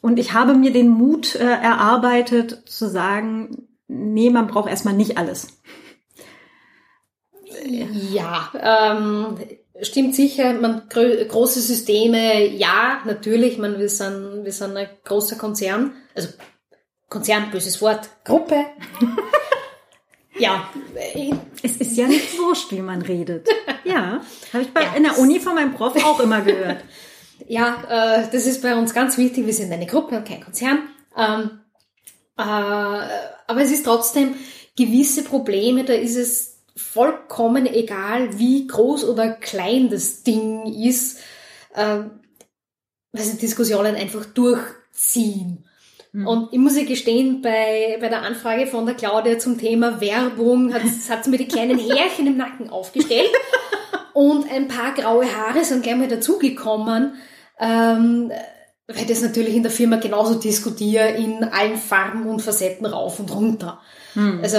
Und 0.00 0.18
ich 0.18 0.32
habe 0.32 0.54
mir 0.54 0.72
den 0.72 0.88
Mut 0.88 1.36
äh, 1.36 1.44
erarbeitet 1.44 2.68
zu 2.68 2.88
sagen, 2.88 3.68
nee, 3.86 4.30
man 4.30 4.48
braucht 4.48 4.68
erstmal 4.68 4.94
nicht 4.94 5.18
alles. 5.18 5.60
Ja, 8.10 8.50
ähm, 8.60 9.38
stimmt 9.82 10.14
sicher. 10.14 10.52
Man 10.54 10.88
große 10.88 11.60
Systeme, 11.60 12.46
ja, 12.46 13.00
natürlich. 13.04 13.58
Man 13.58 13.78
wir 13.78 13.88
sind 13.88 14.44
wir 14.44 14.52
sind 14.52 14.76
ein 14.76 14.88
großer 15.04 15.36
Konzern, 15.36 15.92
also 16.14 16.28
Konzern, 17.08 17.50
böses 17.50 17.80
Wort, 17.80 18.08
Gruppe. 18.24 18.64
ja. 20.38 20.68
Es 21.62 21.76
ist 21.76 21.96
ja 21.96 22.06
nicht 22.06 22.38
wurscht, 22.38 22.72
wie 22.72 22.82
man 22.82 23.02
redet. 23.02 23.48
Ja, 23.86 24.22
habe 24.54 24.62
ich 24.62 24.72
bei, 24.72 24.82
ja, 24.82 24.94
in 24.94 25.02
der 25.02 25.18
Uni 25.18 25.38
von 25.40 25.54
meinem 25.54 25.74
Prof 25.74 25.94
auch 26.06 26.18
immer 26.18 26.40
gehört. 26.40 26.82
Ja, 27.46 27.82
äh, 27.86 28.26
das 28.32 28.46
ist 28.46 28.62
bei 28.62 28.74
uns 28.74 28.94
ganz 28.94 29.18
wichtig. 29.18 29.44
Wir 29.44 29.52
sind 29.52 29.70
eine 29.70 29.84
Gruppe 29.84 30.16
und 30.16 30.26
kein 30.26 30.40
Konzern. 30.42 30.88
Ähm, 31.14 31.60
äh, 32.38 32.42
aber 32.42 33.60
es 33.60 33.70
ist 33.70 33.84
trotzdem 33.84 34.36
gewisse 34.76 35.22
Probleme, 35.22 35.84
da 35.84 35.92
ist 35.92 36.16
es 36.16 36.53
vollkommen 36.76 37.66
egal, 37.66 38.38
wie 38.38 38.66
groß 38.66 39.04
oder 39.04 39.30
klein 39.30 39.90
das 39.90 40.22
Ding 40.22 40.66
ist, 40.66 41.20
äh, 41.74 42.00
sie 43.12 43.38
Diskussionen 43.38 43.94
einfach 43.94 44.24
durchziehen. 44.24 45.64
Mhm. 46.12 46.26
Und 46.26 46.52
ich 46.52 46.58
muss 46.58 46.76
ja 46.76 46.84
gestehen, 46.84 47.42
bei, 47.42 47.98
bei 48.00 48.08
der 48.08 48.22
Anfrage 48.22 48.66
von 48.66 48.86
der 48.86 48.94
Claudia 48.94 49.38
zum 49.38 49.58
Thema 49.58 50.00
Werbung 50.00 50.72
hat, 50.74 50.82
hat 51.08 51.24
sie 51.24 51.30
mir 51.30 51.38
die 51.38 51.48
kleinen 51.48 51.78
Härchen 51.78 52.26
im 52.26 52.36
Nacken 52.36 52.70
aufgestellt 52.70 53.30
und 54.12 54.50
ein 54.50 54.68
paar 54.68 54.94
graue 54.94 55.26
Haare 55.26 55.64
sind 55.64 55.82
gleich 55.82 55.96
mal 55.96 56.08
dazugekommen, 56.08 57.14
ähm, 57.58 58.32
weil 58.86 59.06
das 59.06 59.22
natürlich 59.22 59.54
in 59.54 59.62
der 59.62 59.72
Firma 59.72 59.96
genauso 59.96 60.34
diskutiere, 60.34 61.10
in 61.10 61.42
allen 61.44 61.76
Farben 61.76 62.26
und 62.26 62.42
Facetten 62.42 62.86
rauf 62.86 63.18
und 63.18 63.34
runter. 63.34 63.80
Mhm. 64.14 64.40
Also 64.42 64.58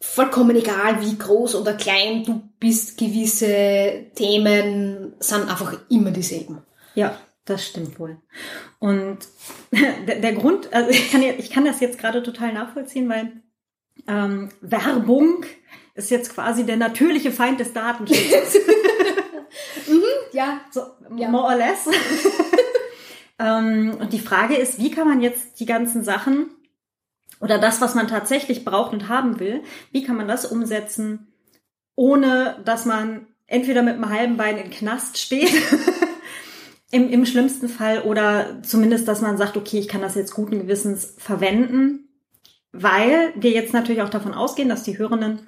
vollkommen 0.00 0.56
egal, 0.56 1.02
wie 1.02 1.16
groß 1.16 1.54
oder 1.54 1.74
klein 1.74 2.24
du 2.24 2.42
bist, 2.58 2.96
gewisse 2.96 4.06
Themen 4.14 5.14
sind 5.20 5.48
einfach 5.48 5.74
immer 5.88 6.10
dieselben. 6.10 6.58
Ja. 6.94 7.16
Das 7.46 7.66
stimmt 7.66 7.98
wohl. 7.98 8.18
Und 8.78 9.18
der, 10.06 10.20
der 10.20 10.32
Grund, 10.34 10.72
also 10.72 10.90
ich 10.90 11.10
kann, 11.10 11.22
ich 11.22 11.50
kann 11.50 11.64
das 11.64 11.80
jetzt 11.80 11.98
gerade 11.98 12.22
total 12.22 12.52
nachvollziehen, 12.52 13.08
weil 13.08 13.32
ähm, 14.06 14.50
Werbung 14.60 15.44
ist 15.94 16.10
jetzt 16.10 16.34
quasi 16.34 16.64
der 16.64 16.76
natürliche 16.76 17.32
Feind 17.32 17.58
des 17.58 17.72
Datenschutzes. 17.72 18.54
mhm, 19.88 20.02
ja, 20.32 20.60
so 20.70 20.82
ja. 21.16 21.28
more 21.28 21.44
or 21.44 21.56
less. 21.56 21.88
ähm, 23.38 23.96
und 23.98 24.12
die 24.12 24.20
Frage 24.20 24.56
ist, 24.56 24.78
wie 24.78 24.90
kann 24.90 25.08
man 25.08 25.20
jetzt 25.20 25.58
die 25.60 25.66
ganzen 25.66 26.04
Sachen 26.04 26.50
oder 27.40 27.58
das, 27.58 27.80
was 27.80 27.94
man 27.94 28.06
tatsächlich 28.06 28.64
braucht 28.64 28.92
und 28.92 29.08
haben 29.08 29.40
will, 29.40 29.62
wie 29.90 30.04
kann 30.04 30.16
man 30.16 30.28
das 30.28 30.46
umsetzen, 30.46 31.32
ohne 31.96 32.60
dass 32.64 32.84
man 32.84 33.26
entweder 33.46 33.82
mit 33.82 33.94
einem 33.94 34.08
halben 34.08 34.36
Bein 34.36 34.58
in 34.58 34.70
Knast 34.70 35.18
steht 35.18 35.50
Im, 36.92 37.08
Im 37.08 37.24
schlimmsten 37.24 37.68
Fall 37.68 38.02
oder 38.02 38.62
zumindest, 38.62 39.06
dass 39.06 39.20
man 39.20 39.38
sagt, 39.38 39.56
okay, 39.56 39.78
ich 39.78 39.86
kann 39.86 40.00
das 40.00 40.16
jetzt 40.16 40.34
guten 40.34 40.58
Gewissens 40.58 41.14
verwenden, 41.18 42.08
weil 42.72 43.32
wir 43.36 43.52
jetzt 43.52 43.72
natürlich 43.72 44.02
auch 44.02 44.08
davon 44.08 44.34
ausgehen, 44.34 44.68
dass 44.68 44.82
die 44.82 44.98
Hörenden 44.98 45.46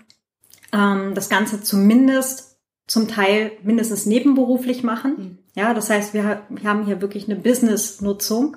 ähm, 0.72 1.14
das 1.16 1.28
Ganze 1.28 1.60
zumindest 1.60 2.60
zum 2.86 3.08
Teil 3.08 3.52
mindestens 3.64 4.06
nebenberuflich 4.06 4.84
machen. 4.84 5.14
Mhm. 5.16 5.38
Ja, 5.56 5.74
das 5.74 5.90
heißt, 5.90 6.14
wir, 6.14 6.42
wir, 6.48 6.68
haben 6.68 6.84
hier 6.84 7.02
wirklich 7.02 7.28
eine 7.28 7.40
Business-Nutzung 7.40 8.56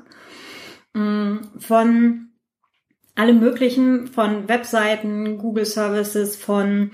ähm, 0.96 1.42
von 1.58 2.30
allem 3.15 3.39
möglichen, 3.39 4.07
von 4.07 4.48
Webseiten, 4.48 5.38
Google 5.38 5.65
Services, 5.65 6.36
von 6.36 6.91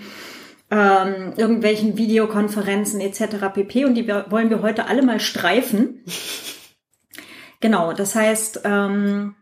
ähm, 0.70 1.34
irgendwelchen 1.36 1.98
Videokonferenzen 1.98 3.02
etc. 3.02 3.54
pp. 3.54 3.86
Und 3.86 3.96
die 3.96 4.08
wollen 4.08 4.50
wir 4.50 4.62
heute 4.62 4.86
alle 4.86 5.02
mal 5.02 5.20
streifen. 5.20 6.04
genau, 7.60 7.94
das 7.94 8.16
heißt, 8.16 8.62
ähm, 8.64 9.36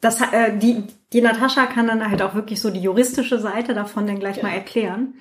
das, 0.00 0.20
äh, 0.20 0.56
die, 0.56 0.84
die 1.12 1.20
Natascha 1.20 1.66
kann 1.66 1.88
dann 1.88 2.08
halt 2.08 2.22
auch 2.22 2.34
wirklich 2.34 2.60
so 2.60 2.70
die 2.70 2.80
juristische 2.80 3.38
Seite 3.38 3.74
davon 3.74 4.06
dann 4.06 4.20
gleich 4.20 4.36
ja. 4.36 4.44
mal 4.44 4.54
erklären. 4.54 5.14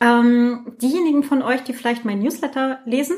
Ähm, 0.00 0.76
diejenigen 0.80 1.24
von 1.24 1.42
euch, 1.42 1.62
die 1.64 1.72
vielleicht 1.72 2.04
mein 2.04 2.20
Newsletter 2.20 2.78
lesen, 2.84 3.16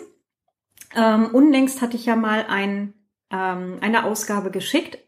ähm, 0.94 1.26
unlängst 1.32 1.82
hatte 1.82 1.96
ich 1.96 2.06
ja 2.06 2.16
mal 2.16 2.46
ein, 2.48 2.94
ähm, 3.30 3.78
eine 3.80 4.04
Ausgabe 4.04 4.50
geschickt 4.50 4.98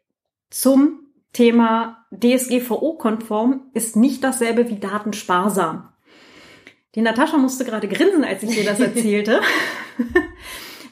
zum 0.51 1.02
Thema 1.33 2.07
DSGVO-konform 2.13 3.71
ist 3.73 3.97
nicht 3.97 4.23
dasselbe 4.23 4.69
wie 4.69 4.79
datensparsam. 4.79 5.89
Die 6.95 7.01
Natascha 7.01 7.39
musste 7.39 7.65
gerade 7.65 7.89
grinsen, 7.89 8.25
als 8.25 8.43
ich 8.43 8.51
dir 8.51 8.65
das 8.65 8.81
erzählte. 8.81 9.41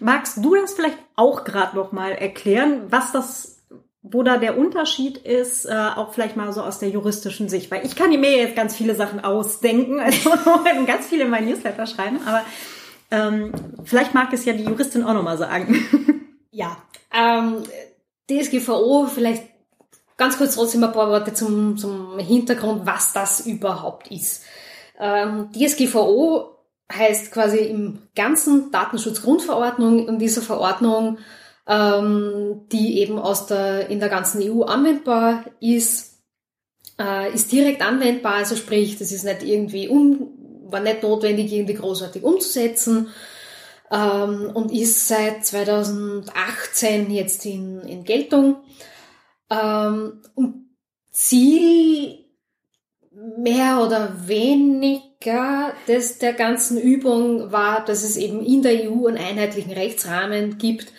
Magst 0.00 0.42
du 0.42 0.54
das 0.54 0.72
vielleicht 0.72 0.96
auch 1.14 1.44
gerade 1.44 1.76
noch 1.76 1.92
mal 1.92 2.12
erklären, 2.12 2.84
was 2.88 3.12
das, 3.12 3.62
wo 4.00 4.22
da 4.22 4.38
der 4.38 4.56
Unterschied 4.56 5.18
ist, 5.18 5.66
äh, 5.66 5.74
auch 5.74 6.14
vielleicht 6.14 6.36
mal 6.36 6.50
so 6.54 6.62
aus 6.62 6.78
der 6.78 6.88
juristischen 6.88 7.50
Sicht? 7.50 7.70
Weil 7.70 7.84
ich 7.84 7.96
kann 7.96 8.08
mir 8.08 8.34
jetzt 8.34 8.56
ganz 8.56 8.74
viele 8.74 8.94
Sachen 8.94 9.22
ausdenken, 9.22 10.00
also 10.00 10.30
ganz 10.86 11.06
viele 11.06 11.24
in 11.24 11.30
mein 11.30 11.44
Newsletter 11.44 11.86
schreiben, 11.86 12.18
aber 12.24 12.42
ähm, 13.10 13.52
vielleicht 13.84 14.14
mag 14.14 14.32
es 14.32 14.46
ja 14.46 14.54
die 14.54 14.64
Juristin 14.64 15.04
auch 15.04 15.12
noch 15.12 15.22
mal 15.22 15.36
sagen. 15.36 15.84
Ja, 16.50 16.78
ähm, 17.12 17.62
DSGVO 18.30 19.06
vielleicht 19.06 19.44
Ganz 20.20 20.36
kurz 20.36 20.54
trotzdem 20.54 20.84
ein 20.84 20.92
paar 20.92 21.08
Worte 21.08 21.32
zum, 21.32 21.78
zum 21.78 22.18
Hintergrund, 22.18 22.84
was 22.84 23.14
das 23.14 23.46
überhaupt 23.46 24.08
ist. 24.10 24.42
Ähm, 25.00 25.48
DSGVO 25.50 26.58
heißt 26.92 27.32
quasi 27.32 27.60
im 27.60 28.02
ganzen 28.14 28.70
Datenschutzgrundverordnung 28.70 30.06
und 30.06 30.18
dieser 30.18 30.42
Verordnung, 30.42 31.16
ähm, 31.66 32.66
die 32.70 32.98
eben 32.98 33.18
aus 33.18 33.46
der, 33.46 33.88
in 33.88 33.98
der 33.98 34.10
ganzen 34.10 34.42
EU 34.42 34.64
anwendbar 34.64 35.46
ist, 35.58 36.18
äh, 37.00 37.32
ist 37.32 37.50
direkt 37.50 37.80
anwendbar, 37.80 38.34
also 38.34 38.56
sprich, 38.56 38.98
das 38.98 39.12
ist 39.12 39.24
nicht 39.24 39.42
irgendwie 39.42 39.88
um, 39.88 40.32
war 40.66 40.80
nicht 40.80 41.02
notwendig, 41.02 41.50
irgendwie 41.50 41.76
großartig 41.76 42.22
umzusetzen 42.22 43.08
ähm, 43.90 44.50
und 44.52 44.70
ist 44.70 45.08
seit 45.08 45.46
2018 45.46 47.10
jetzt 47.10 47.46
in, 47.46 47.80
in 47.84 48.04
Geltung. 48.04 48.56
Ähm, 49.50 50.22
und 50.34 50.70
Ziel 51.10 52.24
mehr 53.10 53.80
oder 53.82 54.28
weniger 54.28 55.72
des, 55.88 56.18
der 56.18 56.32
ganzen 56.32 56.78
Übung 56.78 57.52
war, 57.52 57.84
dass 57.84 58.02
es 58.02 58.16
eben 58.16 58.44
in 58.44 58.62
der 58.62 58.90
EU 58.90 59.06
einen 59.06 59.18
einheitlichen 59.18 59.72
Rechtsrahmen 59.72 60.58
gibt, 60.58 60.92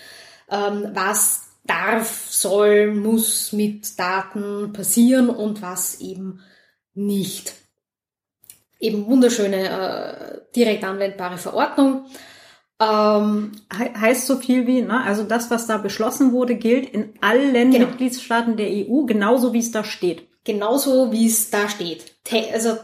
ähm, 0.50 0.92
was 0.94 1.52
darf, 1.66 2.28
soll, 2.30 2.94
muss 2.94 3.54
mit 3.54 3.98
Daten 3.98 4.74
passieren 4.74 5.30
und 5.30 5.62
was 5.62 6.02
eben 6.02 6.42
nicht. 6.94 7.54
Eben 8.80 9.06
wunderschöne, 9.06 9.70
äh, 9.70 10.42
direkt 10.56 10.84
anwendbare 10.84 11.38
Verordnung. 11.38 12.06
Ähm, 12.82 13.52
He 13.72 14.00
heißt 14.00 14.26
so 14.26 14.38
viel 14.38 14.66
wie, 14.66 14.82
ne, 14.82 15.04
also 15.04 15.24
das, 15.24 15.52
was 15.52 15.68
da 15.68 15.78
beschlossen 15.78 16.32
wurde, 16.32 16.56
gilt 16.56 16.90
in 16.90 17.14
allen 17.22 17.72
genau. 17.72 17.86
Mitgliedstaaten 17.86 18.58
der 18.58 18.70
EU, 18.70 19.04
genauso 19.06 19.54
wie 19.54 19.60
es 19.60 19.72
da 19.72 19.84
steht. 19.84 20.24
Genauso 20.44 21.12
wie 21.12 21.28
es 21.28 21.52
da 21.52 21.70
steht. 21.70 22.16
Te 22.24 22.46
also 22.52 22.78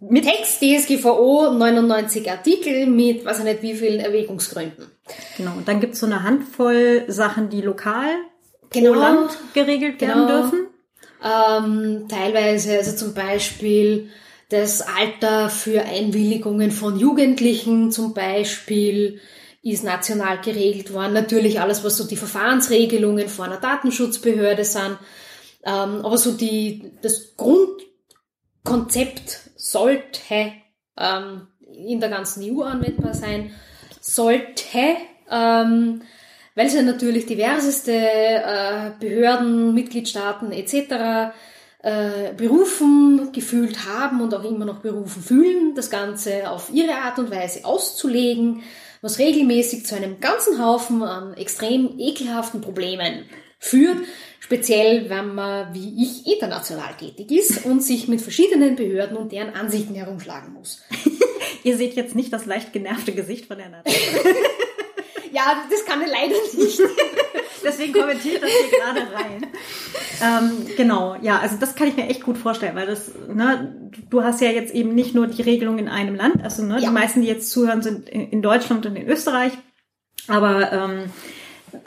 mit 0.00 0.24
Text 0.24 0.62
DSGVO 0.62 1.52
99 1.52 2.30
Artikel 2.30 2.86
mit, 2.86 3.24
weiß 3.24 3.40
ich 3.40 3.44
nicht, 3.44 3.62
wie 3.62 3.74
vielen 3.74 4.00
Erwägungsgründen. 4.00 4.86
Genau, 5.36 5.52
und 5.52 5.68
dann 5.68 5.80
gibt's 5.80 6.00
so 6.00 6.06
eine 6.06 6.22
Handvoll 6.22 7.04
Sachen, 7.08 7.50
die 7.50 7.60
lokal 7.60 8.10
genau. 8.70 8.92
pro 8.92 8.98
Land 8.98 9.38
geregelt 9.52 10.00
werden 10.00 10.26
genau. 10.26 10.40
dürfen. 10.40 10.66
Ähm, 11.22 12.08
teilweise, 12.08 12.78
also 12.78 12.96
zum 12.96 13.14
Beispiel 13.14 14.08
das 14.48 14.82
Alter 14.82 15.48
für 15.48 15.82
Einwilligungen 15.82 16.70
von 16.70 16.98
Jugendlichen, 16.98 17.90
zum 17.90 18.12
Beispiel 18.12 19.20
ist 19.62 19.84
national 19.84 20.40
geregelt 20.40 20.92
worden. 20.92 21.12
Natürlich 21.12 21.60
alles, 21.60 21.84
was 21.84 21.96
so 21.96 22.02
die 22.04 22.16
Verfahrensregelungen 22.16 23.28
vor 23.28 23.44
einer 23.44 23.60
Datenschutzbehörde 23.60 24.64
sind. 24.64 24.98
Ähm, 25.64 26.04
aber 26.04 26.18
so 26.18 26.32
die, 26.32 26.90
das 27.02 27.36
Grundkonzept 27.36 29.38
sollte 29.56 30.52
ähm, 30.98 31.46
in 31.60 32.00
der 32.00 32.08
ganzen 32.08 32.42
EU 32.42 32.62
anwendbar 32.62 33.14
sein, 33.14 33.52
sollte, 34.00 34.96
ähm, 35.30 36.02
weil 36.56 36.68
sie 36.68 36.82
natürlich 36.82 37.26
diverseste 37.26 37.92
äh, 37.92 38.90
Behörden, 38.98 39.72
Mitgliedstaaten 39.74 40.50
etc. 40.50 41.32
Äh, 41.82 42.32
berufen 42.36 43.30
gefühlt 43.32 43.86
haben 43.86 44.20
und 44.20 44.34
auch 44.34 44.42
immer 44.44 44.64
noch 44.64 44.80
berufen 44.80 45.22
fühlen, 45.22 45.76
das 45.76 45.90
Ganze 45.90 46.50
auf 46.50 46.70
ihre 46.72 46.96
Art 46.96 47.20
und 47.20 47.30
Weise 47.30 47.64
auszulegen, 47.64 48.64
was 49.02 49.18
regelmäßig 49.18 49.84
zu 49.84 49.96
einem 49.96 50.20
ganzen 50.20 50.64
Haufen 50.64 51.02
an 51.02 51.34
extrem 51.34 51.98
ekelhaften 51.98 52.60
Problemen 52.60 53.26
führt, 53.58 53.98
speziell 54.40 55.10
wenn 55.10 55.34
man 55.34 55.74
wie 55.74 56.02
ich 56.02 56.32
international 56.32 56.94
tätig 56.98 57.30
ist 57.30 57.64
und 57.64 57.82
sich 57.82 58.08
mit 58.08 58.20
verschiedenen 58.20 58.76
Behörden 58.76 59.16
und 59.16 59.32
deren 59.32 59.54
Ansichten 59.54 59.94
herumschlagen 59.94 60.52
muss. 60.54 60.82
Ihr 61.64 61.76
seht 61.76 61.94
jetzt 61.94 62.14
nicht 62.14 62.32
das 62.32 62.46
leicht 62.46 62.72
genervte 62.72 63.12
Gesicht 63.12 63.46
von 63.46 63.58
der 63.58 63.68
Natascha. 63.68 63.98
ja, 65.32 65.64
das 65.70 65.84
kann 65.84 66.02
ich 66.02 66.08
leider 66.08 66.34
nicht. 66.56 66.80
Deswegen 67.64 67.92
kommentiert 67.92 68.42
das 68.42 68.50
hier 68.50 68.78
gerade 68.78 69.00
rein. 69.14 69.46
Ähm, 70.22 70.66
genau, 70.76 71.16
ja, 71.20 71.40
also 71.40 71.56
das 71.58 71.74
kann 71.74 71.88
ich 71.88 71.96
mir 71.96 72.08
echt 72.08 72.22
gut 72.22 72.38
vorstellen, 72.38 72.76
weil 72.76 72.86
das, 72.86 73.10
ne, 73.28 73.90
du 74.08 74.22
hast 74.22 74.40
ja 74.40 74.50
jetzt 74.50 74.72
eben 74.72 74.94
nicht 74.94 75.14
nur 75.14 75.26
die 75.26 75.42
Regelung 75.42 75.78
in 75.78 75.88
einem 75.88 76.14
Land, 76.14 76.42
also 76.44 76.62
ne, 76.62 76.74
ja. 76.74 76.88
die 76.88 76.94
meisten, 76.94 77.22
die 77.22 77.28
jetzt 77.28 77.50
zuhören, 77.50 77.82
sind 77.82 78.08
in 78.08 78.40
Deutschland 78.42 78.86
und 78.86 78.96
in 78.96 79.08
Österreich, 79.08 79.52
aber 80.28 80.72
ähm, 80.72 81.10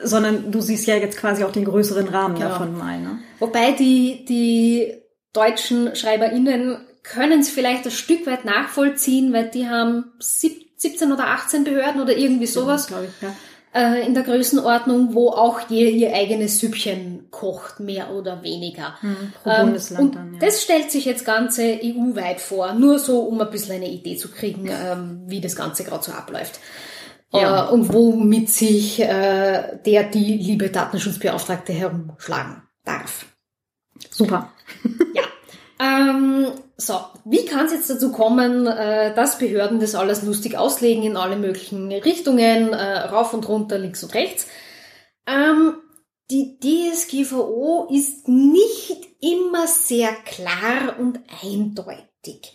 sondern 0.03 0.51
du 0.51 0.61
siehst 0.61 0.87
ja 0.87 0.95
jetzt 0.95 1.17
quasi 1.17 1.43
auch 1.43 1.51
den 1.51 1.65
größeren 1.65 2.07
Rahmen 2.07 2.35
genau. 2.35 2.49
davon 2.49 2.77
mal. 2.77 2.99
Ne? 2.99 3.19
Wobei 3.39 3.71
die, 3.71 4.25
die 4.25 4.93
deutschen 5.33 5.95
SchreiberInnen 5.95 6.77
können 7.03 7.41
es 7.41 7.49
vielleicht 7.49 7.85
ein 7.85 7.91
Stück 7.91 8.25
weit 8.25 8.45
nachvollziehen, 8.45 9.31
weil 9.31 9.49
die 9.49 9.69
haben 9.69 10.13
17 10.19 11.11
oder 11.11 11.27
18 11.27 11.63
Behörden 11.63 12.01
oder 12.01 12.17
irgendwie 12.17 12.47
sowas 12.47 12.89
ja, 12.89 13.01
ich, 13.03 13.21
ja. 13.21 13.35
Äh, 13.75 14.05
in 14.05 14.13
der 14.13 14.23
Größenordnung, 14.23 15.13
wo 15.13 15.31
auch 15.31 15.59
je 15.67 15.89
ihr 15.89 16.15
eigenes 16.15 16.61
Süppchen 16.61 17.27
kocht, 17.29 17.81
mehr 17.81 18.11
oder 18.11 18.41
weniger. 18.41 18.95
Hm, 19.01 19.33
pro 19.43 19.49
ähm, 19.49 19.65
Bundesland 19.65 20.01
und 20.01 20.15
dann, 20.15 20.33
ja. 20.35 20.39
das 20.39 20.63
stellt 20.63 20.91
sich 20.91 21.03
jetzt 21.03 21.25
ganze 21.25 21.81
EU-weit 21.83 22.39
vor, 22.39 22.71
nur 22.73 22.99
so, 22.99 23.19
um 23.19 23.41
ein 23.41 23.49
bisschen 23.49 23.75
eine 23.75 23.89
Idee 23.89 24.15
zu 24.15 24.31
kriegen, 24.31 24.69
ähm, 24.69 25.23
wie 25.27 25.41
das 25.41 25.57
Ganze 25.57 25.83
gerade 25.83 26.05
so 26.05 26.13
abläuft. 26.13 26.61
Ja. 27.33 27.67
Äh, 27.67 27.71
und 27.73 27.93
womit 27.93 28.49
sich 28.49 29.01
äh, 29.01 29.77
der, 29.85 30.03
die 30.05 30.37
liebe 30.37 30.69
Datenschutzbeauftragte 30.69 31.73
herumschlagen 31.73 32.61
darf. 32.85 33.25
Super. 34.09 34.53
ja. 35.13 35.23
Ähm, 35.81 36.47
so, 36.77 36.99
wie 37.23 37.45
kann 37.45 37.67
es 37.67 37.71
jetzt 37.71 37.89
dazu 37.89 38.11
kommen, 38.11 38.67
äh, 38.67 39.13
dass 39.15 39.37
Behörden 39.37 39.79
das 39.79 39.95
alles 39.95 40.23
lustig 40.23 40.57
auslegen 40.57 41.03
in 41.03 41.17
alle 41.17 41.37
möglichen 41.37 41.91
Richtungen, 41.91 42.73
äh, 42.73 42.97
rauf 42.99 43.33
und 43.33 43.47
runter, 43.47 43.77
links 43.77 44.03
und 44.03 44.13
rechts? 44.13 44.47
Ähm, 45.25 45.77
die 46.31 46.59
DSGVO 46.59 47.87
ist 47.91 48.27
nicht 48.27 49.07
immer 49.21 49.67
sehr 49.67 50.11
klar 50.25 50.99
und 50.99 51.19
eindeutig. 51.43 52.53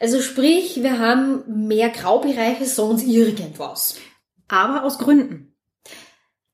Also 0.00 0.22
sprich, 0.22 0.82
wir 0.82 0.98
haben 0.98 1.66
mehr 1.66 1.90
Graubereiche, 1.90 2.64
sonst 2.64 3.06
irgendwas. 3.06 3.96
Aber 4.46 4.84
aus 4.84 4.98
Gründen. 4.98 5.56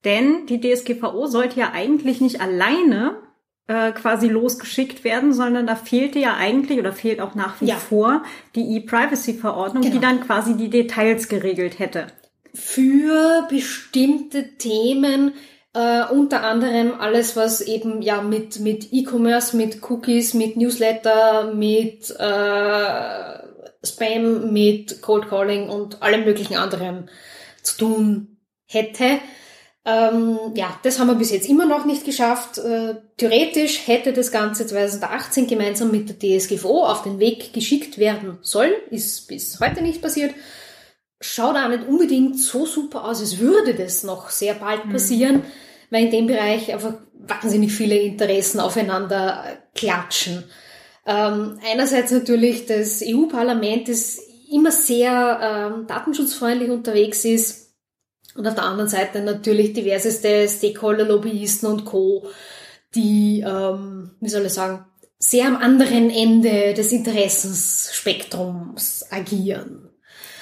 Denn 0.03 0.47
die 0.47 0.59
DSGVO 0.59 1.27
sollte 1.27 1.59
ja 1.59 1.71
eigentlich 1.73 2.19
nicht 2.19 2.41
alleine 2.41 3.24
äh, 3.67 3.91
quasi 3.91 4.27
losgeschickt 4.27 5.03
werden, 5.03 5.33
sondern 5.33 5.65
da 5.67 5.75
fehlte 5.75 6.19
ja 6.19 6.35
eigentlich 6.35 6.79
oder 6.79 6.93
fehlt 6.93 7.19
auch 7.19 7.35
nach 7.35 7.61
wie 7.61 7.65
ja. 7.65 7.75
vor 7.75 8.23
die 8.55 8.75
E-Privacy-Verordnung, 8.75 9.83
genau. 9.83 9.95
die 9.95 10.01
dann 10.01 10.21
quasi 10.21 10.55
die 10.55 10.69
Details 10.69 11.27
geregelt 11.27 11.79
hätte. 11.79 12.07
Für 12.53 13.47
bestimmte 13.49 14.55
Themen, 14.57 15.33
äh, 15.73 16.03
unter 16.05 16.43
anderem 16.43 16.93
alles, 16.99 17.35
was 17.35 17.61
eben 17.61 18.01
ja 18.01 18.21
mit 18.21 18.59
mit 18.59 18.93
E-Commerce, 18.93 19.57
mit 19.57 19.81
Cookies, 19.89 20.33
mit 20.33 20.55
Newsletter, 20.57 21.53
mit 21.53 22.11
äh, 22.11 23.45
Spam, 23.85 24.53
mit 24.53 25.01
Cold 25.01 25.27
Calling 25.27 25.69
und 25.69 26.01
allem 26.01 26.23
möglichen 26.23 26.55
anderen 26.55 27.09
zu 27.61 27.77
tun 27.77 28.37
hätte. 28.67 29.19
Ähm, 29.87 30.39
ja, 30.55 30.79
das 30.81 30.97
haben 30.97 31.07
wir 31.07 31.15
bis 31.15 31.31
jetzt 31.31 31.47
immer 31.47 31.67
noch 31.67 31.85
nicht 31.85 32.05
geschafft. 32.05 32.57
Äh, 32.57 32.95
theoretisch 33.17 33.87
hätte 33.87 34.13
das 34.13 34.31
Ganze 34.31 34.65
2018 34.65 35.45
gemeinsam 35.45 35.91
mit 35.91 36.09
der 36.09 36.39
DSGVO 36.39 36.85
auf 36.85 37.03
den 37.03 37.19
Weg 37.19 37.53
geschickt 37.53 37.99
werden 37.99 38.39
sollen. 38.41 38.73
Ist 38.89 39.27
bis 39.27 39.59
heute 39.59 39.83
nicht 39.83 40.01
passiert. 40.01 40.33
Schaut 41.21 41.55
auch 41.55 41.69
nicht 41.69 41.87
unbedingt 41.87 42.39
so 42.39 42.65
super 42.65 43.05
aus. 43.05 43.21
Es 43.21 43.37
würde 43.37 43.75
das 43.75 44.03
noch 44.03 44.31
sehr 44.31 44.55
bald 44.55 44.87
mhm. 44.87 44.91
passieren, 44.91 45.35
mhm. 45.35 45.43
weil 45.91 46.05
in 46.05 46.11
dem 46.11 46.27
Bereich 46.27 46.73
einfach 46.73 46.95
wahnsinnig 47.13 47.71
viele 47.71 47.95
Interessen 47.95 48.59
aufeinander 48.59 49.43
klatschen. 49.75 50.45
Ähm, 51.05 51.59
einerseits 51.63 52.11
natürlich 52.11 52.65
das 52.65 53.03
EU-Parlament, 53.05 53.87
das 53.87 54.19
immer 54.51 54.71
sehr 54.71 55.39
ähm, 55.77 55.87
datenschutzfreundlich 55.87 56.71
unterwegs 56.71 57.23
ist 57.23 57.64
und 58.35 58.47
auf 58.47 58.55
der 58.55 58.65
anderen 58.65 58.89
Seite 58.89 59.21
natürlich 59.21 59.73
diverseste 59.73 60.47
Stakeholder, 60.47 61.05
Lobbyisten 61.05 61.69
und 61.69 61.85
Co., 61.85 62.27
die, 62.93 63.43
ähm, 63.45 64.11
wie 64.21 64.29
soll 64.29 64.45
ich 64.45 64.53
sagen, 64.53 64.85
sehr 65.17 65.47
am 65.47 65.57
anderen 65.57 66.09
Ende 66.09 66.73
des 66.73 66.91
Interessensspektrums 66.91 69.05
agieren. 69.09 69.89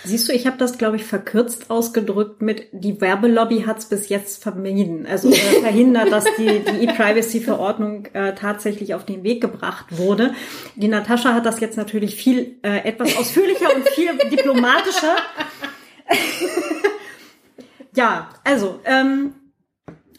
Siehst 0.06 0.28
du, 0.28 0.34
ich 0.34 0.46
habe 0.46 0.58
das, 0.58 0.78
glaube 0.78 0.98
ich, 0.98 1.06
verkürzt 1.06 1.70
ausgedrückt 1.70 2.42
mit, 2.42 2.68
die 2.74 3.00
Werbelobby 3.00 3.62
hat 3.62 3.80
es 3.80 3.86
bis 3.86 4.10
jetzt 4.10 4.44
vermieden, 4.44 5.06
also 5.06 5.32
äh, 5.32 5.36
verhindert, 5.62 6.12
dass 6.12 6.26
die, 6.38 6.60
die 6.60 6.86
E-Privacy-Verordnung 6.86 8.08
äh, 8.14 8.36
tatsächlich 8.36 8.96
auf 8.96 9.06
den 9.06 9.24
Weg 9.24 9.40
gebracht 9.40 9.98
wurde. 9.98 10.34
Die 10.76 10.90
Natascha 10.90 11.34
hat 11.34 11.46
das 11.46 11.62
jetzt 11.62 11.78
natürlich 11.78 12.16
viel 12.16 12.58
äh, 12.64 12.86
etwas 12.86 13.16
ausführlicher 13.16 13.74
und 13.74 13.88
viel 13.90 14.10
diplomatischer 14.30 15.16
ja, 17.96 18.30
also, 18.44 18.80
ähm, 18.86 19.34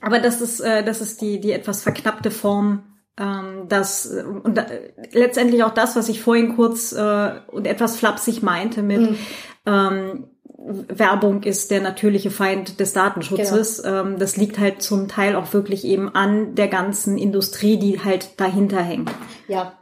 aber 0.01 0.19
das 0.19 0.41
ist, 0.41 0.61
äh, 0.61 0.85
das 0.85 1.01
ist 1.01 1.21
die, 1.21 1.41
die 1.41 1.53
etwas 1.53 1.83
verknappte 1.83 2.31
Form 2.31 2.85
ähm, 3.19 3.67
das 3.69 4.07
und 4.07 4.59
äh, 4.59 4.93
letztendlich 5.13 5.63
auch 5.63 5.75
das, 5.75 5.95
was 5.95 6.09
ich 6.09 6.21
vorhin 6.21 6.57
kurz 6.57 6.93
äh, 6.93 7.33
und 7.47 7.67
etwas 7.67 7.97
flapsig 7.97 8.43
meinte 8.43 8.83
mit 8.83 9.01
mhm. 9.01 9.19
ähm, 9.67 10.25
Werbung 10.67 11.43
ist 11.43 11.71
der 11.71 11.81
natürliche 11.81 12.31
Feind 12.31 12.81
des 12.81 12.95
Datenschutzes. 12.95 13.83
Genau. 13.83 14.01
Ähm, 14.01 14.19
das 14.19 14.37
liegt 14.37 14.59
halt 14.59 14.83
zum 14.83 15.09
Teil 15.09 15.37
auch 15.37 15.53
wirklich 15.53 15.85
eben 15.85 16.15
an 16.15 16.55
der 16.55 16.69
ganzen 16.69 17.19
Industrie, 17.19 17.77
die 17.77 18.03
halt 18.03 18.41
dahinter 18.41 18.83
hängt. 18.83 19.11
Ja. 19.47 19.79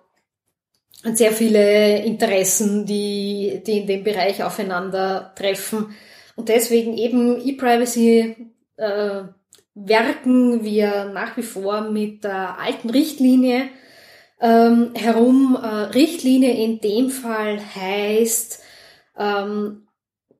Und 1.04 1.18
sehr 1.18 1.32
viele 1.32 2.04
Interessen, 2.04 2.84
die, 2.84 3.62
die 3.66 3.80
in 3.80 3.86
dem 3.86 4.04
Bereich 4.04 4.42
aufeinandertreffen. 4.42 5.94
Und 6.36 6.48
deswegen 6.48 6.96
eben 6.96 7.40
E-Privacy 7.46 8.36
äh, 8.76 9.22
werken 9.74 10.64
wir 10.64 11.06
nach 11.06 11.36
wie 11.36 11.42
vor 11.42 11.82
mit 11.82 12.24
der 12.24 12.58
alten 12.58 12.90
Richtlinie 12.90 13.68
ähm, 14.40 14.92
herum. 14.94 15.58
Äh, 15.60 15.66
Richtlinie 15.66 16.52
in 16.52 16.80
dem 16.80 17.10
Fall 17.10 17.60
heißt, 17.74 18.60
ähm, 19.16 19.86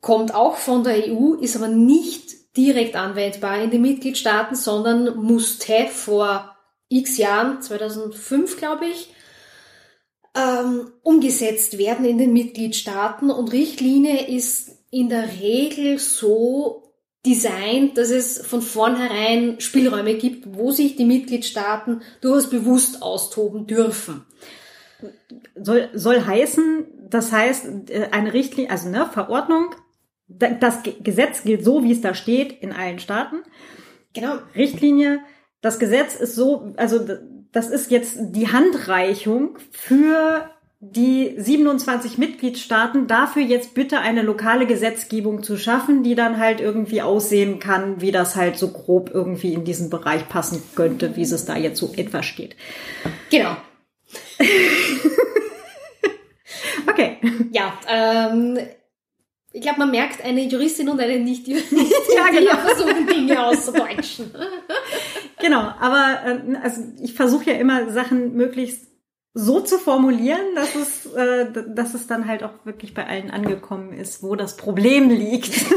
kommt 0.00 0.34
auch 0.34 0.56
von 0.56 0.84
der 0.84 1.08
EU, 1.08 1.34
ist 1.34 1.56
aber 1.56 1.68
nicht 1.68 2.56
direkt 2.56 2.96
anwendbar 2.96 3.62
in 3.62 3.70
den 3.70 3.82
Mitgliedstaaten, 3.82 4.56
sondern 4.56 5.16
musste 5.16 5.86
vor 5.86 6.54
x 6.88 7.16
Jahren, 7.16 7.62
2005 7.62 8.58
glaube 8.58 8.86
ich, 8.86 9.14
ähm, 10.34 10.92
umgesetzt 11.02 11.78
werden 11.78 12.04
in 12.04 12.18
den 12.18 12.32
Mitgliedstaaten. 12.32 13.30
Und 13.30 13.52
Richtlinie 13.52 14.26
ist 14.26 14.81
in 14.92 15.08
der 15.08 15.40
Regel 15.40 15.98
so 15.98 16.94
designt, 17.24 17.96
dass 17.96 18.10
es 18.10 18.46
von 18.46 18.60
vornherein 18.62 19.58
Spielräume 19.60 20.14
gibt, 20.14 20.54
wo 20.54 20.70
sich 20.70 20.96
die 20.96 21.06
Mitgliedstaaten 21.06 22.02
durchaus 22.20 22.50
bewusst 22.50 23.02
austoben 23.02 23.66
dürfen. 23.66 24.26
Soll, 25.56 25.88
soll 25.94 26.24
heißen, 26.24 26.86
das 27.08 27.32
heißt, 27.32 27.90
äh, 27.90 28.08
eine 28.10 28.34
Richtlinie, 28.34 28.70
also 28.70 28.88
eine 28.88 29.06
Verordnung, 29.06 29.74
das 30.28 30.78
Gesetz 31.02 31.42
gilt 31.42 31.64
so, 31.64 31.82
wie 31.84 31.92
es 31.92 32.00
da 32.00 32.14
steht, 32.14 32.62
in 32.62 32.72
allen 32.72 32.98
Staaten. 32.98 33.42
Genau. 34.14 34.38
Richtlinie, 34.54 35.20
das 35.60 35.78
Gesetz 35.78 36.14
ist 36.16 36.34
so, 36.34 36.72
also 36.76 37.06
das 37.52 37.68
ist 37.68 37.90
jetzt 37.90 38.16
die 38.18 38.48
Handreichung 38.48 39.58
für 39.70 40.50
die 40.84 41.34
27 41.38 42.18
Mitgliedstaaten 42.18 43.06
dafür 43.06 43.42
jetzt 43.42 43.72
bitte 43.72 44.00
eine 44.00 44.22
lokale 44.22 44.66
Gesetzgebung 44.66 45.44
zu 45.44 45.56
schaffen, 45.56 46.02
die 46.02 46.16
dann 46.16 46.38
halt 46.38 46.60
irgendwie 46.60 47.02
aussehen 47.02 47.60
kann, 47.60 48.00
wie 48.00 48.10
das 48.10 48.34
halt 48.34 48.58
so 48.58 48.72
grob 48.72 49.08
irgendwie 49.14 49.54
in 49.54 49.64
diesen 49.64 49.90
Bereich 49.90 50.28
passen 50.28 50.60
könnte, 50.74 51.14
wie 51.14 51.22
es 51.22 51.44
da 51.44 51.56
jetzt 51.56 51.78
so 51.78 51.92
etwa 51.96 52.22
steht. 52.22 52.56
Genau. 53.30 53.56
Okay. 56.86 57.16
Ja, 57.52 57.78
ähm, 57.88 58.58
ich 59.52 59.60
glaube, 59.60 59.80
man 59.80 59.90
merkt 59.90 60.24
eine 60.24 60.42
Juristin 60.42 60.88
und 60.88 61.00
eine 61.00 61.18
Nicht-Juristin, 61.18 61.78
ja, 62.16 62.28
genau. 62.28 62.52
die 62.52 62.74
versuchen, 62.74 63.06
Dinge 63.06 63.46
auszudeutschen. 63.46 64.30
genau, 65.40 65.72
aber 65.80 66.20
ähm, 66.26 66.58
also 66.62 66.82
ich 67.00 67.14
versuche 67.14 67.50
ja 67.50 67.56
immer 67.56 67.90
Sachen 67.90 68.34
möglichst 68.34 68.91
so 69.34 69.60
zu 69.60 69.78
formulieren, 69.78 70.54
dass 70.54 70.74
es, 70.74 71.06
äh, 71.14 71.46
dass 71.74 71.94
es 71.94 72.06
dann 72.06 72.26
halt 72.26 72.42
auch 72.42 72.64
wirklich 72.64 72.94
bei 72.94 73.06
allen 73.06 73.30
angekommen 73.30 73.92
ist, 73.92 74.22
wo 74.22 74.36
das 74.36 74.56
Problem 74.56 75.08
liegt. 75.08 75.54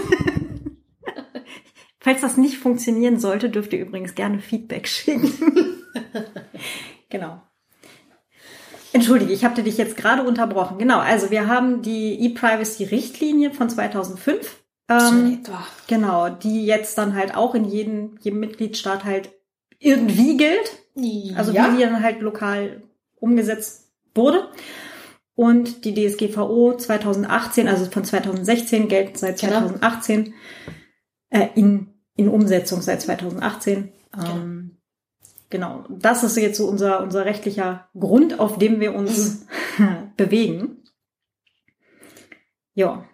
Falls 1.99 2.21
das 2.21 2.37
nicht 2.37 2.57
funktionieren 2.57 3.19
sollte, 3.19 3.49
dürft 3.49 3.73
ihr 3.73 3.79
übrigens 3.79 4.13
gerne 4.13 4.39
Feedback 4.39 4.87
schicken. 4.87 5.31
genau. 7.09 7.41
Entschuldige, 8.93 9.33
ich 9.33 9.43
habe 9.43 9.61
dich 9.61 9.77
jetzt 9.77 9.97
gerade 9.97 10.23
unterbrochen. 10.23 10.77
Genau, 10.77 10.99
also 10.99 11.31
wir 11.31 11.47
haben 11.47 11.81
die 11.81 12.13
E-Privacy-Richtlinie 12.25 13.51
von 13.51 13.69
2005. 13.69 14.63
Ähm, 14.87 15.41
genau, 15.87 16.29
die 16.29 16.65
jetzt 16.65 16.97
dann 16.97 17.15
halt 17.15 17.35
auch 17.35 17.55
in 17.55 17.65
jedem, 17.65 18.17
jedem 18.19 18.39
Mitgliedstaat 18.39 19.03
halt 19.03 19.31
irgendwie 19.79 20.37
gilt. 20.37 21.35
Also 21.35 21.51
ja. 21.51 21.73
wie 21.73 21.77
die 21.77 21.83
dann 21.83 22.03
halt 22.03 22.21
lokal 22.21 22.83
umgesetzt 23.25 23.91
wurde. 24.13 24.49
Und 25.35 25.83
die 25.83 25.93
DSGVO 25.93 26.77
2018, 26.77 27.67
also 27.67 27.85
von 27.91 28.05
2016 28.05 28.87
gelten 28.87 29.17
seit 29.17 29.37
2018 29.37 30.23
genau. 30.23 30.35
äh, 31.29 31.49
in, 31.55 31.93
in 32.15 32.29
Umsetzung 32.29 32.81
seit 32.81 33.01
2018. 33.01 33.91
Ähm, 34.17 34.75
Genau, 35.49 35.85
das 35.89 36.23
ist 36.23 36.37
jetzt 36.37 36.57
so 36.57 36.67
unser, 36.67 37.01
unser 37.01 37.25
rechtlicher 37.25 37.87
Grund, 37.97 38.39
auf 38.39 38.57
dem 38.57 38.79
wir 38.79 38.95
uns 38.95 39.45
mhm. 39.77 40.11
bewegen. 40.17 40.83
Ja. 42.73 43.05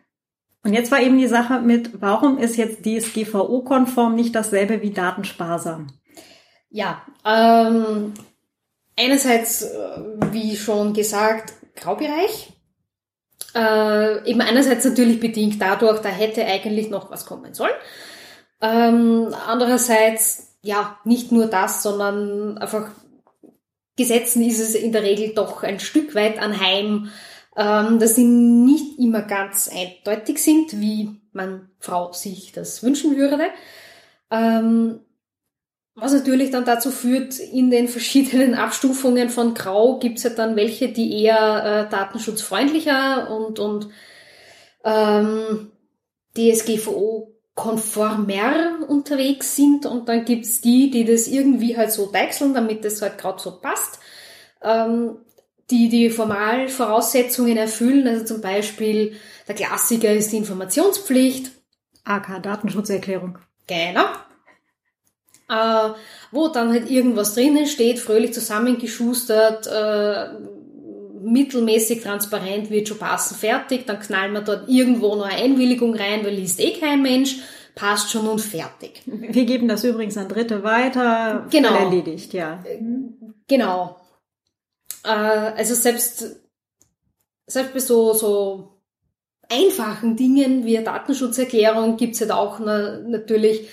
Und 0.63 0.74
jetzt 0.74 0.91
war 0.91 1.02
eben 1.02 1.17
die 1.17 1.28
Sache 1.28 1.60
mit, 1.60 2.02
warum 2.02 2.38
ist 2.38 2.56
jetzt 2.56 2.86
DSGVO-konform 2.86 4.15
nicht 4.15 4.34
dasselbe 4.34 4.82
wie 4.82 4.91
datensparsam? 4.91 5.88
Ja, 6.69 7.02
ähm, 7.26 8.13
einerseits, 9.04 9.64
äh, 9.64 10.02
wie 10.32 10.56
schon 10.56 10.94
gesagt, 10.94 11.54
Graubereich. 11.76 12.54
Äh, 13.54 14.30
eben 14.30 14.42
einerseits 14.42 14.86
natürlich 14.86 15.20
bedingt 15.20 15.62
dadurch, 15.62 16.00
da 16.00 16.10
hätte 16.10 16.46
eigentlich 16.46 16.90
noch 16.90 17.12
was 17.12 17.26
kommen 17.26 17.54
sollen. 17.54 17.74
Ähm, 18.62 19.34
andererseits 19.48 20.52
ja, 20.62 21.00
nicht 21.04 21.32
nur 21.32 21.48
das, 21.48 21.84
sondern 21.84 22.58
einfach 22.58 22.92
Gesetzen 23.98 24.44
ist 24.44 24.60
es 24.60 24.74
in 24.74 24.92
der 24.92 25.04
Regel 25.04 25.34
doch 25.34 25.64
ein 25.64 25.80
Stück 25.80 26.16
weit 26.16 26.40
anheim, 26.40 27.10
ähm, 27.58 28.00
dass 28.00 28.16
sie 28.16 28.24
nicht 28.24 28.98
immer 28.98 29.22
ganz 29.22 29.70
eindeutig 29.70 30.42
sind, 30.42 30.80
wie 30.80 31.22
man 31.34 31.70
Frau 31.80 32.14
sich 32.14 32.52
das 32.52 32.84
wünschen 32.84 33.18
würde. 33.18 33.48
Ähm, 34.32 35.02
was 35.96 36.14
natürlich 36.14 36.52
dann 36.52 36.66
dazu 36.66 36.90
führt, 36.90 37.40
in 37.40 37.70
den 37.70 37.88
verschiedenen 37.88 38.56
Abstufungen 38.56 39.30
von 39.30 39.54
Grau 39.54 40.00
gibt 40.00 40.18
es 40.18 40.24
ja 40.24 40.30
dann 40.30 40.56
welche, 40.56 40.90
die 40.90 41.22
eher 41.22 41.88
äh, 41.88 41.92
datenschutzfreundlicher 41.92 43.30
und, 43.30 43.60
und 43.60 43.90
ähm, 44.84 45.72
DSGVO 46.38 47.36
konformer 47.54 48.80
unterwegs 48.88 49.56
sind 49.56 49.86
und 49.86 50.08
dann 50.08 50.24
gibt's 50.24 50.62
die, 50.62 50.90
die 50.90 51.04
das 51.04 51.28
irgendwie 51.28 51.76
halt 51.76 51.92
so 51.92 52.10
deichseln, 52.10 52.54
damit 52.54 52.86
das 52.86 53.02
halt 53.02 53.18
gerade 53.18 53.42
so 53.42 53.60
passt, 53.60 54.00
ähm, 54.64 55.18
die 55.70 55.90
die 55.90 56.10
Formalvoraussetzungen 56.10 57.58
erfüllen, 57.58 58.08
also 58.08 58.26
zum 58.26 58.42
Beispiel 58.42 59.16
der 59.48 59.56
Klassiker 59.56 60.14
ist 60.14 60.32
die 60.32 60.38
Informationspflicht. 60.38 61.52
AK 62.04 62.42
Datenschutzerklärung. 62.42 63.38
Genau. 63.68 64.06
Äh, 65.52 65.90
wo 66.32 66.48
dann 66.48 66.72
halt 66.72 66.90
irgendwas 66.90 67.36
drinnen 67.36 67.68
steht, 67.68 68.00
fröhlich 68.00 68.34
zusammengeschustert, 68.34 69.68
äh, 69.68 70.30
mittelmäßig 71.22 72.02
transparent, 72.02 72.70
wird 72.70 72.88
schon 72.88 72.98
passen, 72.98 73.36
fertig, 73.36 73.86
dann 73.86 74.00
knallen 74.00 74.32
wir 74.32 74.42
dort 74.42 74.70
irgendwo 74.70 75.16
noch 75.16 75.26
eine 75.26 75.44
Einwilligung 75.44 75.94
rein, 75.94 76.24
weil 76.24 76.36
liest 76.36 76.62
eh 76.62 76.72
kein 76.72 77.02
Mensch, 77.02 77.40
passt 77.76 78.12
schon 78.12 78.28
und 78.28 78.40
fertig. 78.40 79.02
Wir 79.06 79.46
geben 79.46 79.68
das 79.68 79.84
übrigens 79.84 80.18
an 80.18 80.30
Dritte 80.30 80.64
weiter, 80.64 81.48
genau. 81.52 81.76
erledigt, 81.76 82.34
ja. 82.34 82.64
Genau. 83.48 83.98
Äh, 85.04 85.10
also 85.10 85.76
selbst, 85.76 86.42
selbst 87.46 87.74
bei 87.74 87.80
so, 87.80 88.14
so 88.14 88.82
einfachen 89.50 90.16
Dingen 90.16 90.66
wie 90.66 90.78
Datenschutzerklärung 90.78 91.98
gibt's 91.98 92.20
ja 92.20 92.28
halt 92.28 92.38
auch 92.38 92.60
na, 92.60 93.00
natürlich 93.00 93.68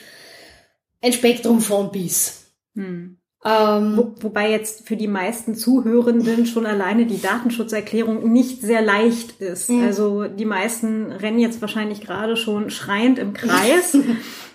ein 1.01 1.13
Spektrum 1.13 1.61
von 1.61 1.91
bis. 1.91 2.53
Hm. 2.75 3.19
Ähm, 3.45 3.97
Wo, 3.97 4.15
wobei 4.21 4.51
jetzt 4.51 4.89
für 4.89 4.97
die 4.97 5.07
meisten 5.07 5.55
Zuhörenden 5.55 6.45
schon 6.45 6.67
alleine 6.67 7.07
die 7.07 7.23
Datenschutzerklärung 7.23 8.33
nicht 8.33 8.63
sehr 8.63 8.83
leicht 8.83 9.41
ist. 9.41 9.71
Mhm. 9.71 9.85
Also 9.85 10.25
die 10.25 10.45
meisten 10.45 11.13
rennen 11.13 11.39
jetzt 11.39 11.61
wahrscheinlich 11.61 12.01
gerade 12.01 12.37
schon 12.37 12.71
schreiend 12.71 13.19
im 13.19 13.35
Kreis. 13.35 13.97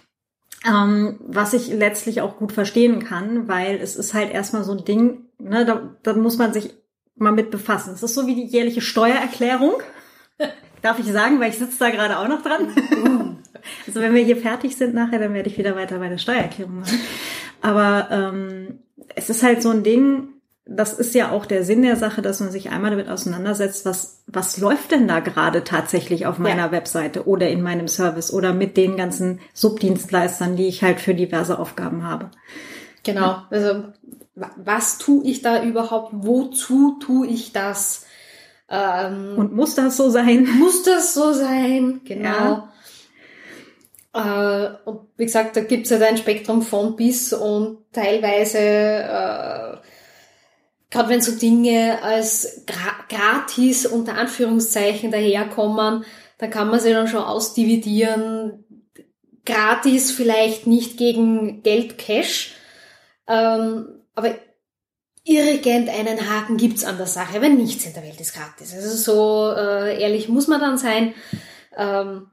ähm, 0.65 1.17
was 1.25 1.53
ich 1.53 1.69
letztlich 1.69 2.19
auch 2.19 2.36
gut 2.36 2.51
verstehen 2.51 3.03
kann, 3.03 3.47
weil 3.47 3.77
es 3.77 3.95
ist 3.95 4.13
halt 4.13 4.34
erstmal 4.34 4.65
so 4.65 4.73
ein 4.73 4.84
Ding, 4.84 5.25
ne, 5.39 5.65
da, 5.65 5.95
da 6.03 6.13
muss 6.13 6.38
man 6.38 6.51
sich 6.51 6.73
mal 7.15 7.32
mit 7.32 7.51
befassen. 7.51 7.93
Es 7.93 8.03
ist 8.03 8.13
so 8.13 8.27
wie 8.27 8.36
die 8.36 8.47
jährliche 8.47 8.82
Steuererklärung. 8.82 9.75
Darf 10.82 10.99
ich 10.99 11.06
sagen, 11.06 11.39
weil 11.39 11.51
ich 11.51 11.58
sitze 11.58 11.79
da 11.79 11.89
gerade 11.89 12.19
auch 12.19 12.27
noch 12.27 12.41
dran. 12.41 13.38
Also 13.88 14.02
wenn 14.02 14.13
wir 14.13 14.23
hier 14.23 14.38
fertig 14.38 14.76
sind 14.76 14.93
nachher, 14.93 15.19
dann 15.19 15.34
werde 15.34 15.49
ich 15.49 15.58
wieder 15.58 15.76
weiter 15.76 15.99
meine 15.99 16.19
Steuererklärung 16.19 16.80
machen. 16.80 16.99
Aber 17.62 18.08
ähm, 18.12 18.80
es 19.15 19.30
ist 19.30 19.43
halt 19.43 19.62
so 19.62 19.69
ein 19.69 19.84
Ding, 19.84 20.30
das 20.65 20.93
ist 20.93 21.13
ja 21.13 21.32
auch 21.32 21.45
der 21.45 21.65
Sinn 21.65 21.82
der 21.82 21.97
Sache, 21.97 22.21
dass 22.21 22.39
man 22.39 22.52
sich 22.52 22.69
einmal 22.69 22.91
damit 22.91 23.10
auseinandersetzt, 23.10 23.86
was, 23.86 24.23
was 24.28 24.58
läuft 24.58 24.91
denn 24.91 25.08
da 25.08 25.19
gerade 25.19 25.63
tatsächlich 25.63 26.26
auf 26.26 26.39
meiner 26.39 26.67
ja. 26.67 26.71
Webseite 26.71 27.28
oder 27.28 27.49
in 27.49 27.62
meinem 27.62 27.88
Service 27.88 28.32
oder 28.32 28.54
mit 28.54 28.78
den 28.78 28.95
ganzen 28.95 29.39
Subdienstleistern, 29.54 30.56
die 30.56 30.67
ich 30.67 30.82
halt 30.82 31.02
für 31.02 31.15
diverse 31.15 31.60
Aufgaben 31.60 32.04
habe. 32.04 32.32
Genau, 33.04 33.41
also 33.49 33.84
was 34.36 34.97
tue 34.97 35.26
ich 35.26 35.41
da 35.41 35.63
überhaupt? 35.63 36.12
Wozu 36.13 36.97
tue 36.99 37.28
ich 37.28 37.52
das? 37.52 38.06
Ähm, 38.69 39.34
Und 39.36 39.54
muss 39.54 39.76
das 39.76 39.97
so 39.97 40.10
sein? 40.10 40.47
Muss 40.60 40.84
das 40.84 41.13
so 41.13 41.34
sein? 41.34 42.02
Genau. 42.06 42.30
Ja. 42.30 42.72
Äh, 44.13 44.69
und 44.86 45.08
wie 45.17 45.26
gesagt, 45.26 45.58
da 45.58 45.62
gibt's 45.62 45.91
halt 45.91 46.04
ein 46.04 46.17
Spektrum 46.17 46.62
von 46.62 46.95
bis 46.95 47.34
und 47.34 47.80
teilweise, 47.91 48.60
äh, 48.60 49.78
gerade 50.91 51.10
wenn 51.10 51.21
so 51.21 51.32
Dinge 51.32 52.02
als 52.04 52.63
gra 52.67 52.93
gratis 53.10 53.86
unter 53.86 54.15
Anführungszeichen 54.15 55.12
daherkommen, 55.12 56.06
dann 56.38 56.49
kann 56.49 56.69
man 56.69 56.80
sie 56.80 56.91
dann 56.91 57.08
schon 57.08 57.23
ausdividieren. 57.23 58.63
Gratis 59.45 60.12
vielleicht 60.12 60.67
nicht 60.67 60.97
gegen 60.97 61.63
Geld 61.63 61.97
Cash, 61.97 62.54
ähm, 63.28 64.02
aber 64.15 64.36
irgend 65.26 65.89
einen 65.89 66.30
Haken 66.30 66.58
gibt's 66.58 66.86
an 66.86 66.97
der 66.97 67.08
Sache, 67.08 67.41
weil 67.41 67.52
nichts 67.52 67.86
in 67.86 67.93
der 67.93 68.04
Welt 68.04 68.21
ist 68.21 68.34
gratis. 68.34 68.73
Also 68.73 68.95
so 68.95 69.54
äh, 69.56 70.02
ehrlich 70.02 70.30
muss 70.30 70.47
man 70.47 70.62
dann 70.62 70.78
sein. 70.78 71.13
Ähm, 71.76 72.28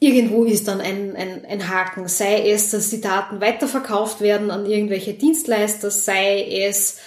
irgendwo 0.00 0.44
ist 0.44 0.68
dann 0.68 0.80
ein, 0.80 1.16
ein, 1.16 1.44
ein 1.44 1.68
Haken, 1.68 2.08
sei 2.08 2.50
es, 2.50 2.70
dass 2.70 2.90
die 2.90 3.00
Daten 3.00 3.40
weiterverkauft 3.40 4.20
werden 4.20 4.50
an 4.50 4.66
irgendwelche 4.66 5.14
Dienstleister, 5.14 5.90
sei 5.90 6.46
es, 6.66 6.98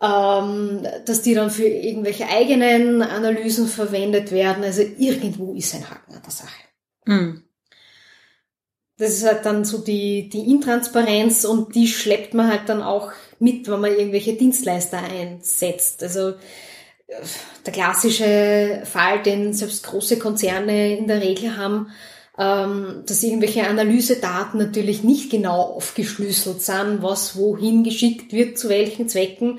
ähm, 0.00 0.86
dass 1.04 1.22
die 1.22 1.34
dann 1.34 1.50
für 1.50 1.66
irgendwelche 1.66 2.28
eigenen 2.28 3.02
Analysen 3.02 3.66
verwendet 3.66 4.30
werden. 4.30 4.62
Also 4.62 4.82
irgendwo 4.82 5.54
ist 5.54 5.74
ein 5.74 5.88
Haken 5.88 6.14
an 6.14 6.22
der 6.22 6.30
Sache. 6.30 6.64
Hm. 7.06 7.42
Das 8.98 9.10
ist 9.10 9.24
halt 9.24 9.46
dann 9.46 9.64
so 9.64 9.78
die, 9.78 10.28
die 10.28 10.50
Intransparenz 10.50 11.44
und 11.44 11.74
die 11.74 11.86
schleppt 11.86 12.34
man 12.34 12.50
halt 12.50 12.68
dann 12.68 12.82
auch 12.82 13.12
mit, 13.38 13.68
wenn 13.68 13.80
man 13.80 13.92
irgendwelche 13.92 14.34
Dienstleister 14.34 14.98
einsetzt. 14.98 16.02
Also 16.02 16.34
der 17.64 17.72
klassische 17.72 18.82
Fall, 18.84 19.22
den 19.22 19.52
selbst 19.52 19.86
große 19.86 20.18
Konzerne 20.18 20.96
in 20.96 21.06
der 21.06 21.22
Regel 21.22 21.56
haben, 21.56 21.90
dass 22.38 23.24
irgendwelche 23.24 23.66
Analysedaten 23.66 24.58
natürlich 24.58 25.02
nicht 25.02 25.28
genau 25.28 25.60
aufgeschlüsselt 25.60 26.62
sind, 26.62 27.02
was 27.02 27.36
wohin 27.36 27.82
geschickt 27.82 28.32
wird, 28.32 28.56
zu 28.56 28.68
welchen 28.68 29.08
Zwecken. 29.08 29.58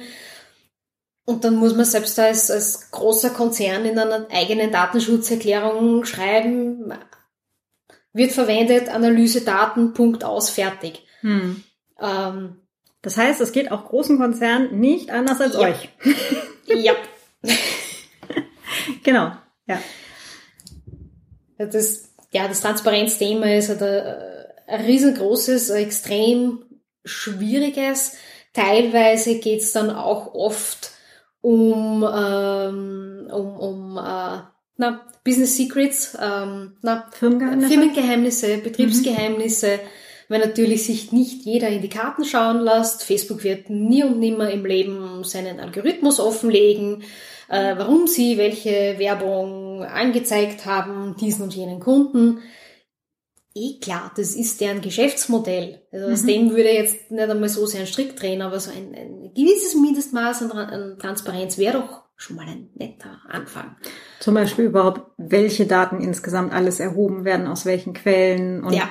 Und 1.25 1.43
dann 1.43 1.57
muss 1.57 1.75
man 1.75 1.85
selbst 1.85 2.17
als, 2.17 2.49
als 2.49 2.89
großer 2.91 3.31
Konzern 3.31 3.83
in 3.83 3.99
einer 3.99 4.27
eigenen 4.31 4.71
Datenschutzerklärung 4.71 6.05
schreiben, 6.05 6.93
wird 8.13 8.31
verwendet, 8.31 8.87
Analysedaten, 8.87 9.93
Punkt 9.93 10.23
aus, 10.23 10.49
fertig. 10.49 11.05
Hm. 11.19 11.61
Ähm, 11.99 12.61
das 13.01 13.17
heißt, 13.17 13.41
es 13.41 13.51
geht 13.51 13.73
auch 13.73 13.85
großen 13.85 14.17
Konzernen 14.17 14.79
nicht 14.79 15.11
anders 15.11 15.41
als 15.41 15.55
ja. 15.55 15.59
euch. 15.59 15.89
ja. 16.65 16.93
genau. 19.03 19.33
Ja. 19.67 19.81
Das, 21.57 22.08
ja, 22.31 22.47
das 22.47 22.61
Transparenzthema 22.61 23.47
ist 23.55 23.69
halt 23.69 23.81
ein, 23.81 24.85
riesengroßes, 24.85 25.71
ein 25.71 25.83
extrem 25.83 26.63
schwieriges. 27.03 28.13
Teilweise 28.53 29.39
geht's 29.39 29.71
dann 29.71 29.89
auch 29.89 30.33
oft 30.33 30.91
um, 31.41 32.03
ähm, 32.03 33.27
um, 33.31 33.57
um 33.57 33.97
äh, 33.97 34.41
na, 34.77 35.05
Business 35.23 35.57
Secrets, 35.57 36.17
ähm, 36.21 36.77
na, 36.81 37.07
Firmengeheimnisse, 37.11 37.69
Firmengeheimnisse 37.69 38.57
Betriebsgeheimnisse, 38.59 39.67
mhm. 39.67 39.79
weil 40.29 40.39
natürlich 40.39 40.85
sich 40.85 41.11
nicht 41.11 41.45
jeder 41.45 41.69
in 41.69 41.81
die 41.81 41.89
Karten 41.89 42.25
schauen 42.25 42.59
lässt. 42.59 43.03
Facebook 43.03 43.43
wird 43.43 43.69
nie 43.69 44.03
und 44.03 44.19
nimmer 44.19 44.49
im 44.49 44.65
Leben 44.65 45.23
seinen 45.23 45.59
Algorithmus 45.59 46.19
offenlegen, 46.19 47.03
äh, 47.49 47.77
warum 47.77 48.07
sie 48.07 48.37
welche 48.37 48.95
Werbung 48.99 49.83
angezeigt 49.83 50.65
haben, 50.65 51.15
diesen 51.19 51.43
und 51.43 51.55
jenen 51.55 51.79
Kunden. 51.79 52.39
Eh 53.55 53.79
klar, 53.79 54.11
das 54.15 54.35
ist 54.35 54.61
deren 54.61 54.81
Geschäftsmodell. 54.81 55.81
Also 55.91 56.07
aus 56.07 56.23
mhm. 56.23 56.27
dem 56.27 56.49
würde 56.51 56.71
jetzt 56.71 57.09
nicht 57.09 57.29
einmal 57.29 57.49
so 57.49 57.65
sehr 57.65 57.81
ein 57.81 57.87
Strick 57.87 58.15
drehen, 58.15 58.41
aber 58.41 58.59
so 58.59 58.71
ein, 58.71 58.93
ein 58.95 59.33
gewisses 59.33 59.75
Mindestmaß 59.75 60.43
an, 60.43 60.51
an 60.51 60.99
Transparenz 60.99 61.57
wäre 61.57 61.79
doch 61.79 62.03
schon 62.15 62.35
mal 62.35 62.47
ein 62.47 62.69
netter 62.75 63.19
Anfang. 63.27 63.77
Zum 64.19 64.35
Beispiel 64.35 64.65
überhaupt, 64.65 65.01
welche 65.17 65.65
Daten 65.65 66.01
insgesamt 66.01 66.53
alles 66.53 66.79
erhoben 66.79 67.25
werden, 67.25 67.47
aus 67.47 67.65
welchen 67.65 67.93
Quellen 67.93 68.63
und 68.63 68.73
ja. 68.73 68.89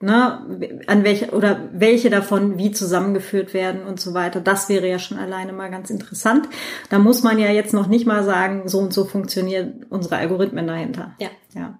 Ne, 0.00 0.80
an 0.86 1.04
welche 1.04 1.30
oder 1.30 1.68
welche 1.72 2.10
davon 2.10 2.58
wie 2.58 2.72
zusammengeführt 2.72 3.54
werden 3.54 3.84
und 3.84 4.00
so 4.00 4.14
weiter. 4.14 4.40
Das 4.40 4.68
wäre 4.68 4.88
ja 4.88 4.98
schon 4.98 5.18
alleine 5.18 5.52
mal 5.52 5.70
ganz 5.70 5.90
interessant. 5.90 6.48
Da 6.88 6.98
muss 6.98 7.22
man 7.22 7.38
ja 7.38 7.50
jetzt 7.50 7.74
noch 7.74 7.86
nicht 7.86 8.06
mal 8.06 8.24
sagen, 8.24 8.68
so 8.68 8.78
und 8.78 8.92
so 8.92 9.04
funktionieren 9.04 9.86
unsere 9.90 10.16
Algorithmen 10.16 10.66
dahinter. 10.66 11.14
Ja. 11.20 11.28
Ja. 11.54 11.78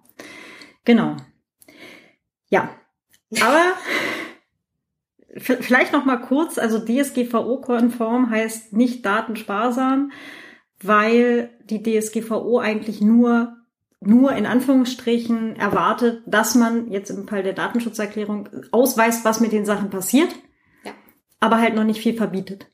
Genau. 0.85 1.17
Ja. 2.51 2.71
Aber 3.41 3.63
vielleicht 5.37 5.93
noch 5.93 6.05
mal 6.05 6.19
kurz, 6.19 6.59
also 6.59 6.79
DSGVO-konform 6.79 8.31
heißt 8.31 8.75
nicht 8.75 9.07
datensparsam, 9.07 10.13
weil 10.83 11.51
die 11.65 11.83
DSGVO 11.83 12.59
eigentlich 12.59 13.01
nur 13.01 13.60
nur 14.01 14.33
in 14.33 14.47
Anführungsstrichen 14.47 15.57
erwartet, 15.57 16.23
dass 16.27 16.55
man 16.55 16.91
jetzt 16.91 17.11
im 17.11 17.29
Fall 17.29 17.43
der 17.43 17.53
Datenschutzerklärung 17.53 18.49
ausweist, 18.73 19.25
was 19.25 19.41
mit 19.41 19.53
den 19.53 19.67
Sachen 19.67 19.91
passiert, 19.91 20.35
ja. 20.85 20.93
aber 21.39 21.59
halt 21.59 21.75
noch 21.75 21.85
nicht 21.85 22.01
viel 22.01 22.17
verbietet. 22.17 22.67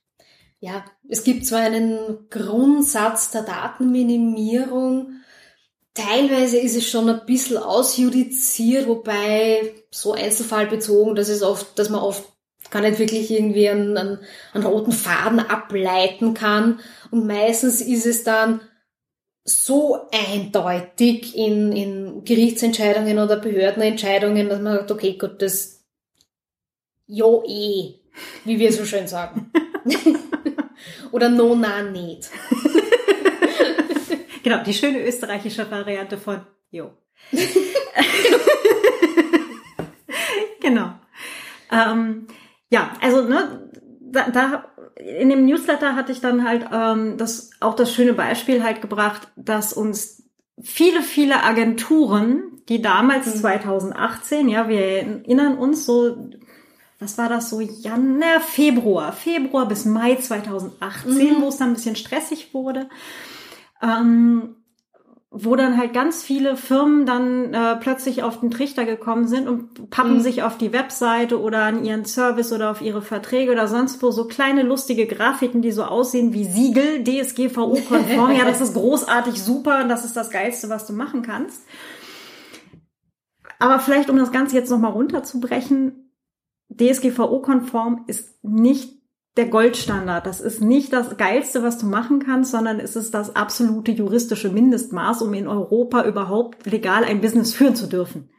Ja, 0.60 0.84
es 1.08 1.24
gibt 1.24 1.44
zwar 1.46 1.60
einen 1.60 2.28
Grundsatz 2.30 3.30
der 3.30 3.42
Datenminimierung, 3.42 5.16
teilweise 5.96 6.58
ist 6.58 6.76
es 6.76 6.88
schon 6.88 7.08
ein 7.08 7.26
bisschen 7.26 7.56
ausjudiziert, 7.56 8.86
wobei 8.86 9.74
so 9.90 10.12
einzelfallbezogen, 10.12 11.16
dass 11.16 11.28
es 11.28 11.42
oft, 11.42 11.78
dass 11.78 11.90
man 11.90 12.00
oft 12.00 12.24
gar 12.70 12.82
nicht 12.82 12.98
wirklich 12.98 13.30
irgendwie 13.30 13.68
einen, 13.68 13.96
einen, 13.96 14.18
einen 14.52 14.64
roten 14.64 14.92
Faden 14.92 15.40
ableiten 15.40 16.34
kann. 16.34 16.80
Und 17.10 17.26
meistens 17.26 17.80
ist 17.80 18.06
es 18.06 18.24
dann 18.24 18.60
so 19.46 20.08
eindeutig 20.10 21.36
in, 21.36 21.72
in 21.72 22.24
Gerichtsentscheidungen 22.24 23.18
oder 23.20 23.36
Behördenentscheidungen, 23.36 24.48
dass 24.48 24.60
man 24.60 24.76
sagt, 24.76 24.90
okay, 24.90 25.16
gut, 25.16 25.40
das 25.40 25.84
jo 27.06 27.44
eh, 27.46 27.94
wie 28.44 28.58
wir 28.58 28.72
so 28.72 28.84
schön 28.84 29.06
sagen. 29.06 29.52
oder 31.12 31.28
no, 31.28 31.54
na, 31.54 31.82
nicht. 31.82 32.28
genau, 34.42 34.64
die 34.64 34.74
schöne 34.74 35.06
österreichische 35.06 35.70
Variante 35.70 36.18
von 36.18 36.40
jo. 36.70 36.90
genau. 40.60 40.90
Ähm, 41.70 42.26
ja, 42.68 42.92
also 43.00 43.22
ne, 43.22 43.70
da, 44.16 44.30
da 44.30 44.64
in 44.96 45.28
dem 45.28 45.44
Newsletter 45.44 45.94
hatte 45.94 46.12
ich 46.12 46.20
dann 46.20 46.46
halt 46.46 46.66
ähm, 46.72 47.16
das 47.18 47.50
auch 47.60 47.74
das 47.74 47.92
schöne 47.92 48.14
Beispiel 48.14 48.62
halt 48.62 48.80
gebracht, 48.80 49.28
dass 49.36 49.72
uns 49.72 50.22
viele, 50.60 51.02
viele 51.02 51.42
Agenturen, 51.42 52.42
die 52.68 52.82
damals 52.82 53.26
mhm. 53.26 53.40
2018, 53.40 54.48
ja, 54.48 54.68
wir 54.68 54.80
erinnern 54.80 55.58
uns 55.58 55.84
so, 55.84 56.30
was 56.98 57.18
war 57.18 57.28
das 57.28 57.50
so, 57.50 57.60
Januar, 57.60 58.40
Februar, 58.40 59.12
Februar 59.12 59.68
bis 59.68 59.84
Mai 59.84 60.16
2018, 60.16 61.12
mhm. 61.12 61.42
wo 61.42 61.48
es 61.48 61.58
dann 61.58 61.70
ein 61.70 61.74
bisschen 61.74 61.96
stressig 61.96 62.54
wurde, 62.54 62.88
ähm, 63.82 64.56
wo 65.30 65.56
dann 65.56 65.76
halt 65.76 65.92
ganz 65.92 66.22
viele 66.22 66.56
Firmen 66.56 67.04
dann 67.04 67.52
äh, 67.52 67.76
plötzlich 67.76 68.22
auf 68.22 68.40
den 68.40 68.50
Trichter 68.50 68.84
gekommen 68.84 69.26
sind 69.26 69.48
und 69.48 69.90
pappen 69.90 70.14
mhm. 70.14 70.20
sich 70.20 70.42
auf 70.42 70.56
die 70.56 70.72
Webseite 70.72 71.40
oder 71.40 71.64
an 71.64 71.84
ihren 71.84 72.04
Service 72.04 72.52
oder 72.52 72.70
auf 72.70 72.80
ihre 72.80 73.02
Verträge 73.02 73.52
oder 73.52 73.66
sonst 73.68 74.02
wo 74.02 74.10
so 74.10 74.26
kleine 74.26 74.62
lustige 74.62 75.06
Grafiken, 75.06 75.62
die 75.62 75.72
so 75.72 75.84
aussehen 75.84 76.32
wie 76.32 76.44
Siegel, 76.44 77.02
DSGVO-konform. 77.02 78.32
ja, 78.32 78.44
das 78.44 78.60
ist 78.60 78.74
großartig 78.74 79.42
super 79.42 79.82
und 79.82 79.88
das 79.88 80.04
ist 80.04 80.16
das 80.16 80.30
Geilste, 80.30 80.68
was 80.68 80.86
du 80.86 80.92
machen 80.92 81.22
kannst. 81.22 81.62
Aber 83.58 83.78
vielleicht, 83.80 84.10
um 84.10 84.16
das 84.16 84.32
Ganze 84.32 84.56
jetzt 84.56 84.70
nochmal 84.70 84.92
runterzubrechen, 84.92 86.12
DSGVO-konform 86.70 88.04
ist 88.06 88.42
nicht 88.44 88.95
der 89.36 89.46
Goldstandard. 89.46 90.26
Das 90.26 90.40
ist 90.40 90.62
nicht 90.62 90.92
das 90.92 91.16
Geilste, 91.16 91.62
was 91.62 91.78
du 91.78 91.86
machen 91.86 92.24
kannst, 92.24 92.50
sondern 92.50 92.80
es 92.80 92.96
ist 92.96 93.12
das 93.14 93.36
absolute 93.36 93.92
juristische 93.92 94.48
Mindestmaß, 94.48 95.22
um 95.22 95.34
in 95.34 95.46
Europa 95.46 96.04
überhaupt 96.04 96.66
legal 96.66 97.04
ein 97.04 97.20
Business 97.20 97.54
führen 97.54 97.76
zu 97.76 97.86
dürfen. 97.86 98.30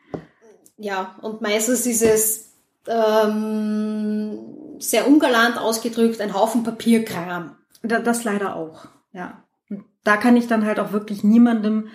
Ja, 0.77 1.15
und 1.21 1.41
meistens 1.41 1.86
ist 1.86 2.01
es 2.01 2.53
ähm, 2.88 4.39
sehr 4.79 5.07
ungalant 5.07 5.57
ausgedrückt 5.57 6.21
ein 6.21 6.33
Haufen 6.33 6.63
Papierkram. 6.63 7.55
Das 7.83 8.23
leider 8.23 8.55
auch, 8.55 8.88
ja. 9.13 9.43
Und 9.69 9.83
da 10.03 10.17
kann 10.17 10.36
ich 10.36 10.47
dann 10.47 10.65
halt 10.65 10.79
auch 10.79 10.91
wirklich 10.91 11.23
niemandem 11.23 11.89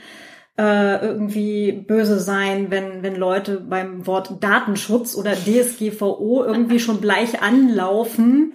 äh, 0.59 1.05
irgendwie 1.05 1.73
böse 1.73 2.21
sein, 2.21 2.71
wenn, 2.71 3.03
wenn 3.03 3.17
Leute 3.17 3.61
beim 3.61 4.07
Wort 4.07 4.43
Datenschutz 4.43 5.17
oder 5.17 5.33
DSGVO 5.35 6.45
irgendwie 6.45 6.79
schon 6.79 7.01
gleich 7.01 7.41
anlaufen 7.41 8.55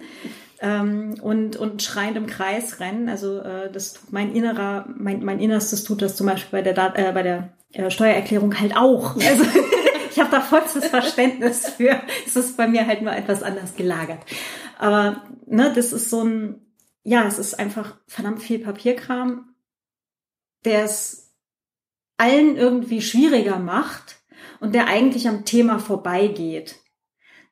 ähm, 0.60 1.16
und, 1.20 1.56
und 1.56 1.82
schreiend 1.82 2.16
im 2.16 2.26
Kreis 2.26 2.78
rennen. 2.80 3.08
Also 3.08 3.40
äh, 3.40 3.70
das 3.72 3.94
tut 3.94 4.12
mein 4.12 4.32
innerer, 4.32 4.86
mein, 4.96 5.24
mein 5.24 5.40
Innerstes 5.40 5.82
tut 5.84 6.02
das 6.02 6.16
zum 6.16 6.26
Beispiel 6.26 6.58
bei 6.58 6.62
der, 6.62 6.74
Dat 6.74 6.96
äh, 6.96 7.10
bei 7.12 7.22
der 7.22 7.52
äh, 7.72 7.90
Steuererklärung 7.90 8.58
halt 8.58 8.76
auch. 8.76 9.16
Also 9.28 9.44
ich 10.10 10.18
habe 10.18 10.30
da 10.30 10.40
vollstes 10.40 10.86
Verständnis 10.86 11.68
für. 11.68 12.00
Es 12.26 12.34
ist 12.34 12.56
bei 12.56 12.66
mir 12.66 12.86
halt 12.86 13.02
nur 13.02 13.12
etwas 13.12 13.42
anders 13.42 13.76
gelagert. 13.76 14.18
Aber 14.76 15.22
ne, 15.46 15.72
das 15.74 15.92
ist 15.92 16.10
so 16.10 16.24
ein, 16.24 16.60
ja, 17.04 17.26
es 17.26 17.38
ist 17.38 17.58
einfach 17.58 17.96
verdammt 18.06 18.42
viel 18.42 18.58
Papierkram, 18.58 19.54
der 20.64 20.84
es 20.84 21.27
allen 22.18 22.56
irgendwie 22.56 23.00
schwieriger 23.00 23.58
macht 23.58 24.16
und 24.60 24.74
der 24.74 24.88
eigentlich 24.88 25.28
am 25.28 25.44
Thema 25.44 25.78
vorbeigeht. 25.78 26.76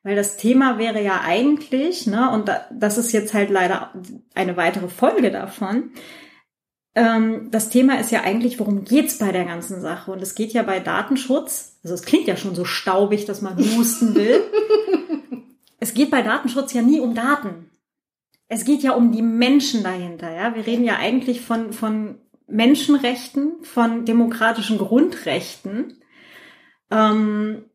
Weil 0.03 0.15
das 0.15 0.37
Thema 0.37 0.77
wäre 0.77 1.03
ja 1.03 1.21
eigentlich, 1.21 2.07
ne, 2.07 2.31
und 2.31 2.47
da, 2.47 2.65
das 2.71 2.97
ist 2.97 3.11
jetzt 3.11 3.33
halt 3.33 3.49
leider 3.49 3.93
eine 4.35 4.55
weitere 4.55 4.87
Folge 4.87 5.31
davon, 5.31 5.91
ähm, 6.95 7.51
das 7.51 7.69
Thema 7.69 7.99
ist 7.99 8.11
ja 8.11 8.21
eigentlich, 8.21 8.59
worum 8.59 8.83
geht's 8.83 9.19
bei 9.19 9.31
der 9.31 9.45
ganzen 9.45 9.81
Sache? 9.81 10.11
Und 10.11 10.21
es 10.21 10.33
geht 10.33 10.51
ja 10.53 10.63
bei 10.63 10.79
Datenschutz, 10.79 11.79
also 11.83 11.93
es 11.93 12.03
klingt 12.03 12.27
ja 12.27 12.35
schon 12.35 12.55
so 12.55 12.65
staubig, 12.65 13.25
dass 13.25 13.41
man 13.41 13.57
husten 13.57 14.15
will. 14.15 14.41
es 15.79 15.93
geht 15.93 16.09
bei 16.09 16.21
Datenschutz 16.23 16.73
ja 16.73 16.81
nie 16.81 16.99
um 16.99 17.13
Daten. 17.13 17.69
Es 18.47 18.65
geht 18.65 18.81
ja 18.81 18.93
um 18.93 19.11
die 19.11 19.21
Menschen 19.21 19.83
dahinter, 19.83 20.33
ja. 20.33 20.55
Wir 20.55 20.65
reden 20.65 20.85
ja 20.85 20.95
eigentlich 20.95 21.41
von, 21.41 21.71
von 21.71 22.17
Menschenrechten, 22.47 23.63
von 23.63 24.05
demokratischen 24.05 24.77
Grundrechten. 24.77 26.01
Ähm, 26.89 27.65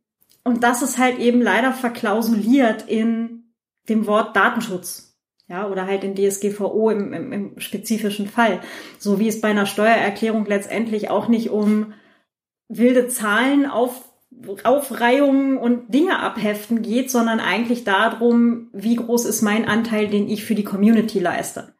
und 0.44 0.64
das 0.64 0.82
ist 0.82 0.98
halt 0.98 1.18
eben 1.18 1.40
leider 1.40 1.72
verklausuliert 1.72 2.88
in 2.88 3.52
dem 3.88 4.06
Wort 4.06 4.34
Datenschutz. 4.34 5.10
Ja, 5.48 5.68
oder 5.68 5.86
halt 5.86 6.02
in 6.02 6.14
DSGVO 6.14 6.90
im, 6.90 7.12
im, 7.12 7.32
im 7.32 7.60
spezifischen 7.60 8.26
Fall. 8.26 8.60
So 8.98 9.18
wie 9.18 9.28
es 9.28 9.40
bei 9.40 9.48
einer 9.48 9.66
Steuererklärung 9.66 10.46
letztendlich 10.46 11.10
auch 11.10 11.28
nicht 11.28 11.50
um 11.50 11.92
wilde 12.68 13.08
Zahlen 13.08 13.66
auf 13.66 14.08
Aufreihungen 14.64 15.58
und 15.58 15.92
Dinge 15.92 16.20
abheften 16.20 16.80
geht, 16.80 17.10
sondern 17.10 17.38
eigentlich 17.38 17.84
darum, 17.84 18.70
wie 18.72 18.96
groß 18.96 19.26
ist 19.26 19.42
mein 19.42 19.66
Anteil, 19.66 20.08
den 20.08 20.28
ich 20.28 20.44
für 20.44 20.54
die 20.54 20.64
Community 20.64 21.18
leiste. 21.18 21.74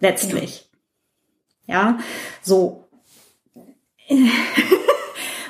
Letztlich. 0.00 0.70
Ja, 1.66 1.98
so. 2.42 2.84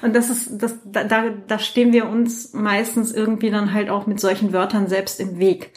Und 0.02 0.14
das 0.14 0.30
ist, 0.30 0.50
das, 0.62 0.76
da, 0.84 1.04
da 1.04 1.58
stehen 1.58 1.92
wir 1.92 2.08
uns 2.08 2.52
meistens 2.52 3.12
irgendwie 3.12 3.50
dann 3.50 3.72
halt 3.72 3.90
auch 3.90 4.06
mit 4.06 4.20
solchen 4.20 4.52
Wörtern 4.52 4.88
selbst 4.88 5.20
im 5.20 5.38
Weg. 5.38 5.72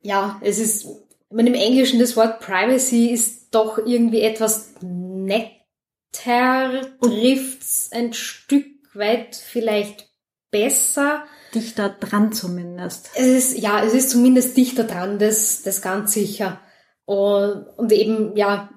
Ja, 0.00 0.40
es 0.42 0.58
ist, 0.58 0.84
ich 0.84 1.36
meine, 1.36 1.48
im 1.48 1.54
Englischen 1.54 1.98
das 1.98 2.16
Wort 2.16 2.40
Privacy 2.40 3.10
ist 3.10 3.54
doch 3.54 3.78
irgendwie 3.78 4.20
etwas 4.20 4.74
Nettes, 4.82 5.56
trifft's 7.00 7.90
ein 7.92 8.12
Stück 8.12 8.66
weit 8.94 9.36
vielleicht 9.36 10.08
besser. 10.50 11.24
Dichter 11.54 11.88
dran 11.88 12.32
zumindest. 12.32 13.10
Es 13.14 13.26
ist, 13.26 13.58
ja, 13.58 13.82
es 13.84 13.94
ist 13.94 14.10
zumindest 14.10 14.56
dichter 14.56 14.84
dran, 14.84 15.18
das, 15.18 15.62
das 15.62 15.82
ganz 15.82 16.12
sicher. 16.12 16.60
Und, 17.04 17.66
und 17.76 17.92
eben, 17.92 18.36
ja, 18.36 18.70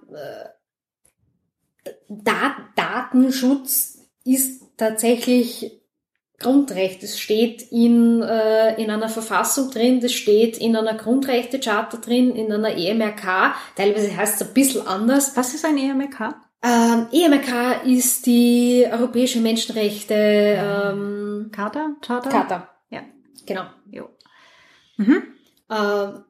Dat 2.07 2.53
Datenschutz 2.75 3.99
ist 4.23 4.63
tatsächlich 4.77 5.79
Grundrecht. 6.39 7.03
Es 7.03 7.19
steht 7.19 7.61
in, 7.71 8.21
äh, 8.21 8.81
in 8.81 8.89
einer 8.89 9.09
Verfassung 9.09 9.71
drin, 9.71 9.99
das 9.99 10.13
steht 10.13 10.57
in 10.57 10.75
einer 10.75 10.95
Grundrechtecharta 10.95 11.97
drin, 11.97 12.33
in 12.35 12.51
einer 12.51 12.75
EMRK. 12.75 13.55
Teilweise 13.75 14.15
heißt 14.15 14.41
es 14.41 14.47
ein 14.47 14.53
bisschen 14.53 14.87
anders. 14.87 15.35
Was 15.35 15.53
ist 15.53 15.65
ein 15.65 15.77
EMRK? 15.77 16.35
Ähm, 16.61 17.07
EMRK 17.11 17.85
ist 17.85 18.25
die 18.25 18.85
Europäische 18.89 19.39
Menschenrechte 19.39 20.13
ähm, 20.13 21.51
Charta? 21.51 21.95
Charta? 22.01 22.29
Charta. 22.29 22.69
Ja. 22.89 23.01
Genau. 23.45 23.63
Jo. 23.91 24.09
Mhm. 24.97 25.23
Ähm, 25.69 26.23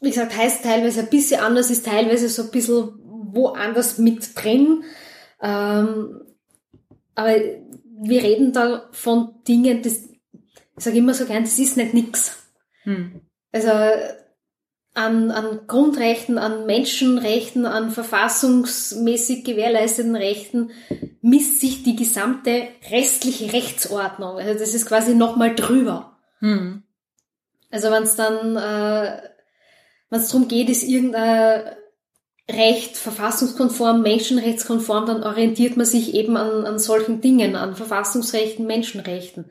wie 0.00 0.10
gesagt, 0.10 0.36
heißt 0.36 0.64
teilweise 0.64 1.00
ein 1.00 1.10
bisschen 1.10 1.40
anders, 1.40 1.70
ist 1.70 1.86
teilweise 1.86 2.28
so 2.28 2.42
ein 2.42 2.50
bisschen 2.50 3.03
woanders 3.34 3.98
mit 3.98 4.30
drin. 4.34 4.84
Ähm, 5.40 6.22
aber 7.14 7.34
wir 7.96 8.22
reden 8.22 8.52
da 8.52 8.88
von 8.92 9.42
Dingen, 9.46 9.82
das, 9.82 10.08
ich 10.76 10.84
sage 10.84 10.98
immer 10.98 11.14
so 11.14 11.26
gern, 11.26 11.44
das 11.44 11.58
ist 11.58 11.76
nicht 11.76 11.94
nix. 11.94 12.36
Hm. 12.82 13.20
Also 13.52 13.70
an, 14.94 15.30
an 15.30 15.66
Grundrechten, 15.66 16.38
an 16.38 16.66
Menschenrechten, 16.66 17.66
an 17.66 17.90
verfassungsmäßig 17.90 19.44
gewährleisteten 19.44 20.16
Rechten 20.16 20.70
misst 21.20 21.60
sich 21.60 21.82
die 21.82 21.96
gesamte 21.96 22.68
restliche 22.90 23.52
Rechtsordnung. 23.52 24.36
Also 24.36 24.58
das 24.58 24.74
ist 24.74 24.86
quasi 24.86 25.14
nochmal 25.14 25.54
drüber. 25.54 26.16
Hm. 26.38 26.84
Also 27.70 27.90
wenn 27.90 28.04
es 28.04 28.14
dann, 28.14 28.56
äh, 28.56 29.22
wenn 30.10 30.20
es 30.20 30.28
darum 30.28 30.46
geht, 30.46 30.68
ist 30.68 30.84
irgendein 30.84 31.74
Recht 32.50 32.96
verfassungskonform, 32.96 34.02
menschenrechtskonform, 34.02 35.06
dann 35.06 35.22
orientiert 35.22 35.76
man 35.76 35.86
sich 35.86 36.14
eben 36.14 36.36
an, 36.36 36.66
an 36.66 36.78
solchen 36.78 37.20
Dingen, 37.20 37.56
an 37.56 37.74
Verfassungsrechten, 37.74 38.66
Menschenrechten. 38.66 39.50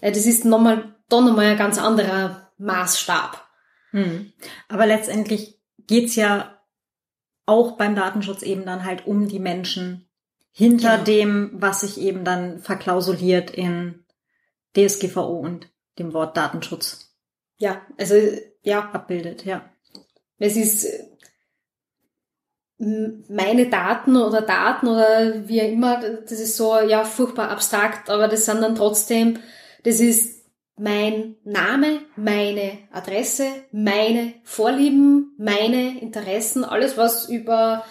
Äh, 0.00 0.12
das 0.12 0.26
ist 0.26 0.44
nochmal, 0.44 0.96
dann 1.08 1.24
nochmal 1.24 1.46
ein 1.46 1.58
ganz 1.58 1.78
anderer 1.78 2.50
Maßstab. 2.58 3.46
Hm. 3.90 4.32
Aber 4.68 4.86
letztendlich 4.86 5.60
geht's 5.86 6.16
ja 6.16 6.58
auch 7.46 7.76
beim 7.76 7.94
Datenschutz 7.94 8.42
eben 8.42 8.64
dann 8.64 8.84
halt 8.84 9.06
um 9.06 9.28
die 9.28 9.38
Menschen 9.38 10.08
hinter 10.50 10.94
Genau. 10.98 11.04
dem, 11.04 11.50
was 11.54 11.80
sich 11.80 12.00
eben 12.00 12.24
dann 12.24 12.60
verklausuliert 12.60 13.50
in 13.50 14.04
DSGVO 14.76 15.38
und 15.38 15.68
dem 15.98 16.12
Wort 16.12 16.36
Datenschutz 16.36 17.14
Ja, 17.58 17.82
also 17.98 18.14
ja, 18.62 18.90
abbildet, 18.90 19.44
ja. 19.44 19.70
es 20.38 20.56
ist 20.56 20.86
meine 23.28 23.68
Daten 23.68 24.16
oder 24.16 24.42
Daten 24.42 24.88
oder 24.88 25.46
wie 25.46 25.60
immer, 25.60 26.00
das 26.00 26.32
ist 26.32 26.56
so 26.56 26.80
ja 26.80 27.04
furchtbar 27.04 27.50
abstrakt, 27.50 28.10
aber 28.10 28.26
das 28.26 28.44
sind 28.44 28.60
dann 28.60 28.74
trotzdem, 28.74 29.38
das 29.84 30.00
ist 30.00 30.42
mein 30.76 31.36
Name, 31.44 32.00
meine 32.16 32.78
Adresse, 32.90 33.46
meine 33.70 34.34
Vorlieben, 34.42 35.34
meine 35.38 36.00
Interessen, 36.00 36.64
alles 36.64 36.96
was 36.96 37.28
über 37.28 37.84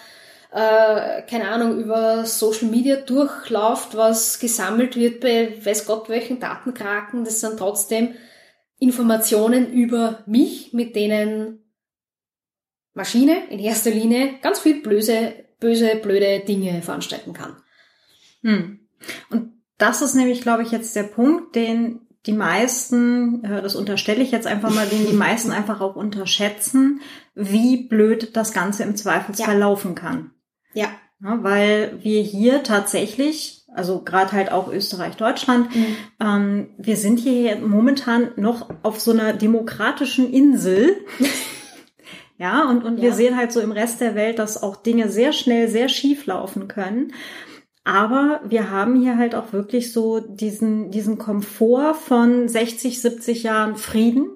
äh, 0.52 1.22
keine 1.22 1.48
Ahnung, 1.48 1.78
über 1.78 2.26
Social 2.26 2.68
Media 2.68 2.96
durchläuft, 2.96 3.96
was 3.96 4.38
gesammelt 4.40 4.96
wird 4.96 5.20
bei 5.20 5.54
weiß 5.64 5.86
Gott 5.86 6.10
welchen 6.10 6.38
Datenkraken, 6.38 7.24
das 7.24 7.40
sind 7.40 7.58
trotzdem 7.58 8.14
Informationen 8.78 9.72
über 9.72 10.22
mich, 10.26 10.74
mit 10.74 10.96
denen 10.96 11.61
Maschine 12.94 13.48
in 13.50 13.58
erster 13.58 13.90
Linie 13.90 14.34
ganz 14.42 14.60
viel 14.60 14.82
böse, 14.82 15.34
böse, 15.60 15.96
blöde 15.96 16.40
Dinge 16.40 16.82
veranstalten 16.82 17.32
kann. 17.32 17.56
Hm. 18.42 18.80
Und 19.30 19.52
das 19.78 20.02
ist 20.02 20.14
nämlich, 20.14 20.42
glaube 20.42 20.62
ich, 20.62 20.70
jetzt 20.70 20.94
der 20.94 21.04
Punkt, 21.04 21.56
den 21.56 22.00
die 22.26 22.32
meisten, 22.32 23.42
äh, 23.44 23.62
das 23.62 23.74
unterstelle 23.74 24.22
ich 24.22 24.30
jetzt 24.30 24.46
einfach 24.46 24.72
mal, 24.72 24.86
den 24.86 25.06
die 25.06 25.16
meisten 25.16 25.50
einfach 25.52 25.80
auch 25.80 25.96
unterschätzen, 25.96 27.00
wie 27.34 27.88
blöd 27.88 28.36
das 28.36 28.52
Ganze 28.52 28.84
im 28.84 28.96
Zweifelsfall 28.96 29.54
Ja. 29.54 29.60
laufen 29.60 29.94
kann. 29.94 30.30
Ja. 30.74 30.88
Ja, 31.24 31.38
weil 31.42 31.98
wir 32.02 32.20
hier 32.20 32.64
tatsächlich, 32.64 33.64
also 33.72 34.02
gerade 34.02 34.32
halt 34.32 34.50
auch 34.50 34.72
Österreich, 34.72 35.14
Deutschland, 35.14 35.68
ähm, 36.20 36.70
wir 36.78 36.96
sind 36.96 37.20
hier 37.20 37.56
momentan 37.58 38.32
noch 38.34 38.68
auf 38.82 39.00
so 39.00 39.12
einer 39.12 39.32
demokratischen 39.32 40.32
Insel. 40.32 40.96
ja, 42.42 42.68
und, 42.68 42.82
und 42.84 42.96
wir 43.00 43.10
Ja. 43.10 43.14
sehen 43.14 43.36
halt 43.36 43.52
so 43.52 43.60
im 43.60 43.70
Rest 43.72 44.00
der 44.00 44.14
Welt, 44.16 44.38
dass 44.40 44.60
auch 44.62 44.76
Dinge 44.76 45.08
sehr 45.08 45.32
schnell, 45.32 45.68
sehr 45.68 45.88
schief 45.88 46.26
laufen 46.26 46.66
können. 46.66 47.12
Aber 47.84 48.40
wir 48.44 48.70
haben 48.70 49.00
hier 49.00 49.16
halt 49.16 49.34
auch 49.36 49.52
wirklich 49.52 49.92
so 49.92 50.18
diesen, 50.20 50.90
diesen 50.90 51.18
Komfort 51.18 51.94
von 51.94 52.48
60, 52.48 53.00
70 53.00 53.42
Jahren 53.44 53.76
Frieden, 53.76 54.26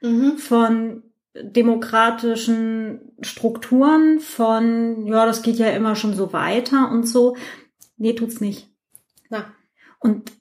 Mhm. 0.00 0.36
von 0.38 1.02
demokratischen 1.34 3.12
Strukturen, 3.22 4.18
von, 4.20 5.06
ja, 5.06 5.24
das 5.26 5.42
geht 5.42 5.56
ja 5.56 5.68
immer 5.70 5.94
schon 5.96 6.14
so 6.14 6.32
weiter 6.32 6.90
und 6.90 7.04
so. 7.08 7.36
Nee, 7.96 8.14
tut's 8.14 8.40
nicht. 8.40 8.68
Na, 9.30 9.46
Und 10.00 10.32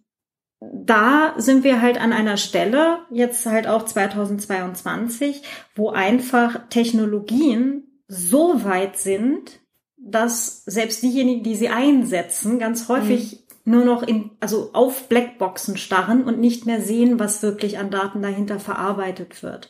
da 0.61 1.33
sind 1.37 1.63
wir 1.63 1.81
halt 1.81 1.99
an 1.99 2.13
einer 2.13 2.37
Stelle, 2.37 2.99
jetzt 3.09 3.45
halt 3.47 3.67
auch 3.67 3.83
2022, 3.83 5.41
wo 5.75 5.89
einfach 5.89 6.69
Technologien 6.69 8.03
so 8.07 8.63
weit 8.63 8.97
sind, 8.97 9.59
dass 9.97 10.63
selbst 10.65 11.01
diejenigen, 11.01 11.43
die 11.43 11.55
sie 11.55 11.69
einsetzen, 11.69 12.59
ganz 12.59 12.89
häufig 12.89 13.47
nur 13.65 13.85
noch 13.85 14.03
in, 14.03 14.31
also 14.39 14.71
auf 14.73 15.09
Blackboxen 15.09 15.77
starren 15.77 16.23
und 16.23 16.39
nicht 16.39 16.65
mehr 16.65 16.81
sehen, 16.81 17.19
was 17.19 17.41
wirklich 17.41 17.79
an 17.79 17.89
Daten 17.89 18.21
dahinter 18.21 18.59
verarbeitet 18.59 19.41
wird. 19.43 19.69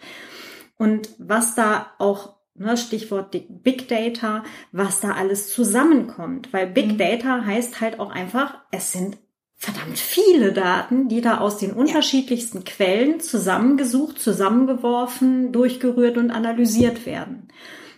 Und 0.78 1.10
was 1.20 1.56
da 1.56 1.88
auch, 2.00 2.38
ne, 2.56 2.76
Stichwort 2.76 3.32
Big 3.32 3.88
Data, 3.88 4.44
was 4.72 5.00
da 5.00 5.12
alles 5.12 5.54
zusammenkommt. 5.54 6.52
Weil 6.54 6.68
Big 6.68 6.94
Mhm. 6.94 6.98
Data 6.98 7.46
heißt 7.46 7.82
halt 7.82 8.00
auch 8.00 8.12
einfach, 8.12 8.58
es 8.72 8.92
sind 8.92 9.18
verdammt 9.62 10.00
viele 10.00 10.54
Daten, 10.54 11.08
die 11.08 11.22
da 11.22 11.38
aus 11.38 11.60
den 11.60 11.74
unterschiedlichsten 11.74 12.64
Quellen 12.64 13.20
zusammengesucht, 13.20 14.18
zusammengeworfen, 14.20 15.52
durchgerührt 15.52 16.18
und 16.18 16.32
analysiert 16.32 17.06
werden. 17.06 17.48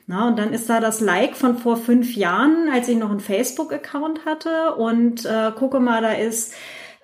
Na, 0.06 0.28
und 0.28 0.38
dann 0.38 0.52
ist 0.52 0.70
da 0.70 0.82
das 0.82 1.00
Like 1.00 1.38
von 1.38 1.58
vor 1.58 1.78
fünf 1.78 2.18
Jahren, 2.18 2.68
als 2.70 2.90
ich 2.90 2.98
noch 2.98 3.12
einen 3.12 3.22
Facebook-Account 3.22 4.26
hatte. 4.26 4.76
Und 4.76 5.26
äh, 5.26 5.52
gucke 5.58 5.80
mal, 5.80 6.02
da 6.02 6.12
ist 6.12 6.54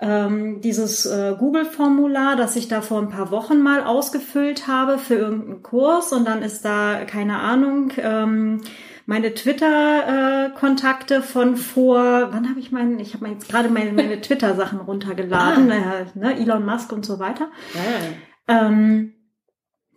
ähm, 0.01 0.59
dieses 0.59 1.05
äh, 1.05 1.35
Google-Formular, 1.39 2.35
das 2.35 2.57
ich 2.57 2.67
da 2.67 2.81
vor 2.81 2.99
ein 2.99 3.09
paar 3.09 3.31
Wochen 3.31 3.61
mal 3.61 3.85
ausgefüllt 3.85 4.67
habe 4.67 4.97
für 4.97 5.15
irgendeinen 5.15 5.63
Kurs. 5.63 6.11
Und 6.11 6.27
dann 6.27 6.41
ist 6.41 6.65
da, 6.65 7.05
keine 7.05 7.39
Ahnung, 7.39 7.93
ähm, 7.95 8.59
meine 9.09 9.33
Twitter-Kontakte 9.33 11.23
von 11.23 11.57
vor, 11.57 12.31
wann 12.31 12.47
habe 12.47 12.59
ich 12.59 12.71
meinen, 12.71 12.99
ich 12.99 13.15
habe 13.15 13.23
mein, 13.23 13.33
jetzt 13.33 13.49
gerade 13.49 13.69
meine, 13.69 13.91
meine 13.91 14.21
Twitter-Sachen 14.21 14.79
runtergeladen, 14.79 15.71
äh, 15.71 16.05
ne, 16.13 16.37
Elon 16.39 16.63
Musk 16.63 16.91
und 16.91 17.05
so 17.05 17.17
weiter. 17.17 17.49
Ähm, 18.47 19.15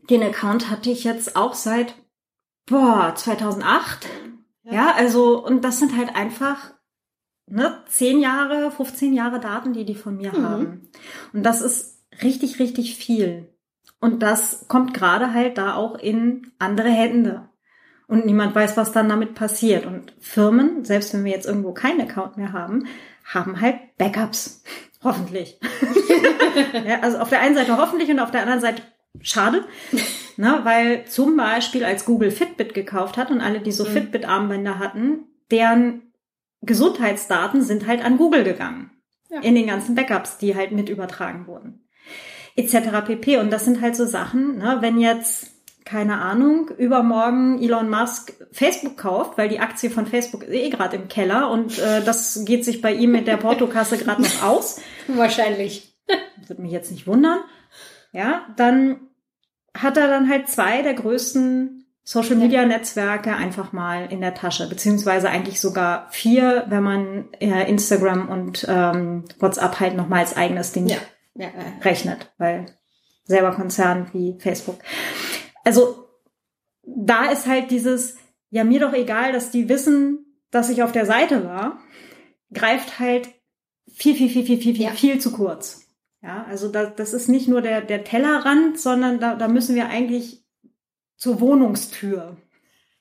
den 0.08 0.22
Account 0.22 0.70
hatte 0.70 0.90
ich 0.90 1.04
jetzt 1.04 1.36
auch 1.36 1.52
seit, 1.52 1.94
boah, 2.66 3.12
2008. 3.14 4.08
Ja. 4.64 4.72
Ja. 4.72 4.94
also, 4.96 5.44
und 5.44 5.62
das 5.62 5.78
sind 5.78 5.94
halt 5.94 6.16
einfach, 6.16 6.72
ne, 7.46 7.82
10 7.88 8.18
Jahre, 8.18 8.70
15 8.70 9.12
Jahre 9.12 9.40
Daten, 9.40 9.74
die 9.74 9.84
die 9.84 9.94
von 9.94 10.16
mir 10.16 10.32
Mhm. 10.32 10.42
haben. 10.42 10.88
Und 11.34 11.42
das 11.42 11.60
ist 11.60 12.02
richtig, 12.22 12.58
richtig 12.58 12.96
viel. 12.96 13.52
Und 14.00 14.22
das 14.22 14.66
kommt 14.68 14.94
gerade 14.94 15.34
halt 15.34 15.58
da 15.58 15.74
auch 15.74 15.96
in 15.98 16.50
andere 16.58 16.88
Hände. 16.88 17.48
Und 18.12 18.26
niemand 18.26 18.54
weiß, 18.54 18.76
was 18.76 18.92
dann 18.92 19.08
damit 19.08 19.34
passiert. 19.34 19.86
Und 19.86 20.12
Firmen, 20.20 20.84
selbst 20.84 21.14
wenn 21.14 21.24
wir 21.24 21.32
jetzt 21.32 21.46
irgendwo 21.46 21.72
keinen 21.72 22.02
Account 22.02 22.36
mehr 22.36 22.52
haben, 22.52 22.86
haben 23.24 23.62
halt 23.62 23.76
Backups. 23.96 24.62
Hoffentlich. 25.02 25.58
ja, 26.86 27.00
also 27.00 27.16
auf 27.20 27.30
der 27.30 27.40
einen 27.40 27.54
Seite 27.54 27.78
hoffentlich 27.78 28.10
und 28.10 28.20
auf 28.20 28.30
der 28.30 28.42
anderen 28.42 28.60
Seite 28.60 28.82
schade. 29.22 29.64
Ne, 30.36 30.60
weil 30.62 31.06
zum 31.06 31.38
Beispiel 31.38 31.86
als 31.86 32.04
Google 32.04 32.30
Fitbit 32.30 32.74
gekauft 32.74 33.16
hat 33.16 33.30
und 33.30 33.40
alle, 33.40 33.60
die 33.60 33.72
so 33.72 33.84
Mhm. 33.84 33.88
Fitbit-Armbänder 33.88 34.78
hatten, 34.78 35.24
deren 35.50 36.12
Gesundheitsdaten 36.60 37.62
sind 37.62 37.86
halt 37.86 38.04
an 38.04 38.18
Google 38.18 38.44
gegangen. 38.44 38.90
Ja. 39.30 39.40
In 39.40 39.54
den 39.54 39.66
ganzen 39.66 39.94
Backups, 39.94 40.36
die 40.36 40.54
halt 40.54 40.72
mit 40.72 40.90
übertragen 40.90 41.46
wurden. 41.46 41.88
Etc. 42.56 42.76
pp. 43.06 43.38
Und 43.38 43.50
das 43.50 43.64
sind 43.64 43.80
halt 43.80 43.96
so 43.96 44.04
Sachen, 44.04 44.58
ne, 44.58 44.76
wenn 44.80 45.00
jetzt 45.00 45.51
keine 45.85 46.18
Ahnung, 46.20 46.68
übermorgen 46.78 47.61
Elon 47.62 47.91
Musk 47.91 48.33
Facebook 48.53 48.97
kauft, 48.97 49.37
weil 49.39 49.49
die 49.49 49.61
Aktie 49.61 49.91
von 49.91 50.07
Facebook 50.07 50.43
ist 50.45 50.53
eh 50.55 50.70
gerade 50.70 50.97
im 50.97 51.09
Keller 51.09 51.51
und 51.51 51.78
äh, 51.78 52.03
das 52.05 52.45
geht 52.45 52.64
sich 52.64 52.80
bei 52.80 52.93
ihm 52.93 53.12
mit 53.12 53.26
der 53.26 53.37
Portokasse 53.37 53.99
gerade 53.99 54.22
noch 54.22 54.43
aus. 54.45 54.80
Wahrscheinlich. 55.09 55.97
Würde 56.47 56.62
mich 56.62 56.72
jetzt 56.72 56.91
nicht 56.91 57.07
wundern. 57.07 57.41
Ja, 58.12 58.47
dann 58.57 59.01
hat 59.76 59.97
er 59.97 60.09
dann 60.09 60.28
halt 60.28 60.49
zwei 60.49 60.83
der 60.83 60.95
größten 60.95 61.87
Social 62.05 62.35
Media 62.35 62.66
Netzwerke 62.66 63.35
einfach 63.35 63.72
mal 63.72 64.07
in 64.11 64.20
der 64.20 64.35
Tasche, 64.35 64.68
beziehungsweise 64.68 65.30
eigentlich 65.30 65.61
sogar 65.61 66.09
vier, 66.11 66.64
wenn 66.68 66.83
man 66.83 67.28
äh, 67.41 67.70
Instagram 67.70 68.28
und 68.28 68.66
ähm, 68.68 69.24
WhatsApp 69.39 69.78
halt 69.80 69.97
nochmal 69.97 70.20
als 70.20 70.37
eigenes 70.37 70.72
Ding 70.72 70.89
Ja. 70.89 70.97
äh, 71.39 71.49
rechnet, 71.83 72.33
weil 72.39 72.66
selber 73.24 73.53
Konzern 73.53 74.09
wie 74.12 74.37
Facebook. 74.41 74.80
Also 75.64 76.08
da 76.82 77.30
ist 77.30 77.46
halt 77.46 77.70
dieses, 77.70 78.16
ja 78.50 78.64
mir 78.64 78.80
doch 78.80 78.92
egal, 78.92 79.32
dass 79.32 79.50
die 79.50 79.68
wissen, 79.68 80.40
dass 80.50 80.70
ich 80.70 80.82
auf 80.82 80.92
der 80.92 81.06
Seite 81.06 81.44
war, 81.44 81.78
greift 82.52 82.98
halt 82.98 83.28
viel, 83.92 84.14
viel, 84.14 84.28
viel, 84.28 84.44
viel, 84.44 84.58
viel, 84.60 84.74
viel, 84.74 84.84
Ja. 84.84 84.90
viel 84.90 85.20
zu 85.20 85.32
kurz. 85.32 85.86
Ja, 86.22 86.44
also 86.44 86.68
das, 86.68 86.94
das 86.94 87.14
ist 87.14 87.28
nicht 87.28 87.48
nur 87.48 87.62
der, 87.62 87.80
der 87.80 88.04
Tellerrand, 88.04 88.78
sondern 88.78 89.18
da, 89.18 89.34
da 89.34 89.48
müssen 89.48 89.74
wir 89.74 89.88
eigentlich 89.88 90.44
zur 91.16 91.40
Wohnungstür. 91.40 92.36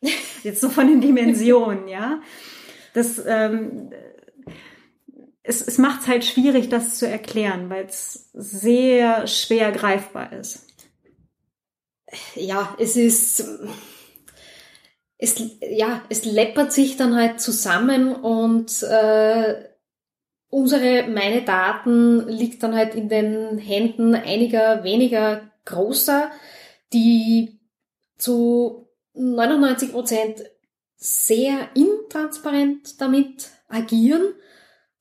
Jetzt 0.43 0.61
so 0.61 0.69
von 0.69 0.87
den 0.87 1.01
Dimensionen, 1.01 1.87
ja. 1.87 2.21
Das, 2.93 3.21
ähm, 3.25 3.91
es, 5.43 5.61
es 5.61 5.77
macht 5.77 6.01
es 6.01 6.07
halt 6.07 6.25
schwierig, 6.25 6.69
das 6.69 6.97
zu 6.97 7.07
erklären, 7.07 7.69
weil 7.69 7.85
es 7.85 8.29
sehr 8.33 9.27
schwer 9.27 9.71
greifbar 9.71 10.33
ist. 10.33 10.70
Ja, 12.35 12.75
es 12.79 12.95
ist, 12.95 13.43
es, 15.17 15.35
ja, 15.61 16.03
es 16.09 16.25
läppert 16.25 16.73
sich 16.73 16.97
dann 16.97 17.15
halt 17.15 17.39
zusammen 17.39 18.15
und 18.15 18.83
äh, 18.83 19.65
unsere, 20.49 21.07
meine 21.07 21.43
Daten 21.43 22.27
liegt 22.27 22.63
dann 22.63 22.75
halt 22.75 22.95
in 22.95 23.09
den 23.09 23.57
Händen 23.57 24.15
einiger 24.15 24.83
weniger 24.83 25.49
großer, 25.65 26.31
die 26.93 27.59
zu 28.17 28.89
99 29.13 29.91
Prozent 29.91 30.43
sehr 30.95 31.69
intransparent 31.73 33.01
damit 33.01 33.49
agieren. 33.67 34.33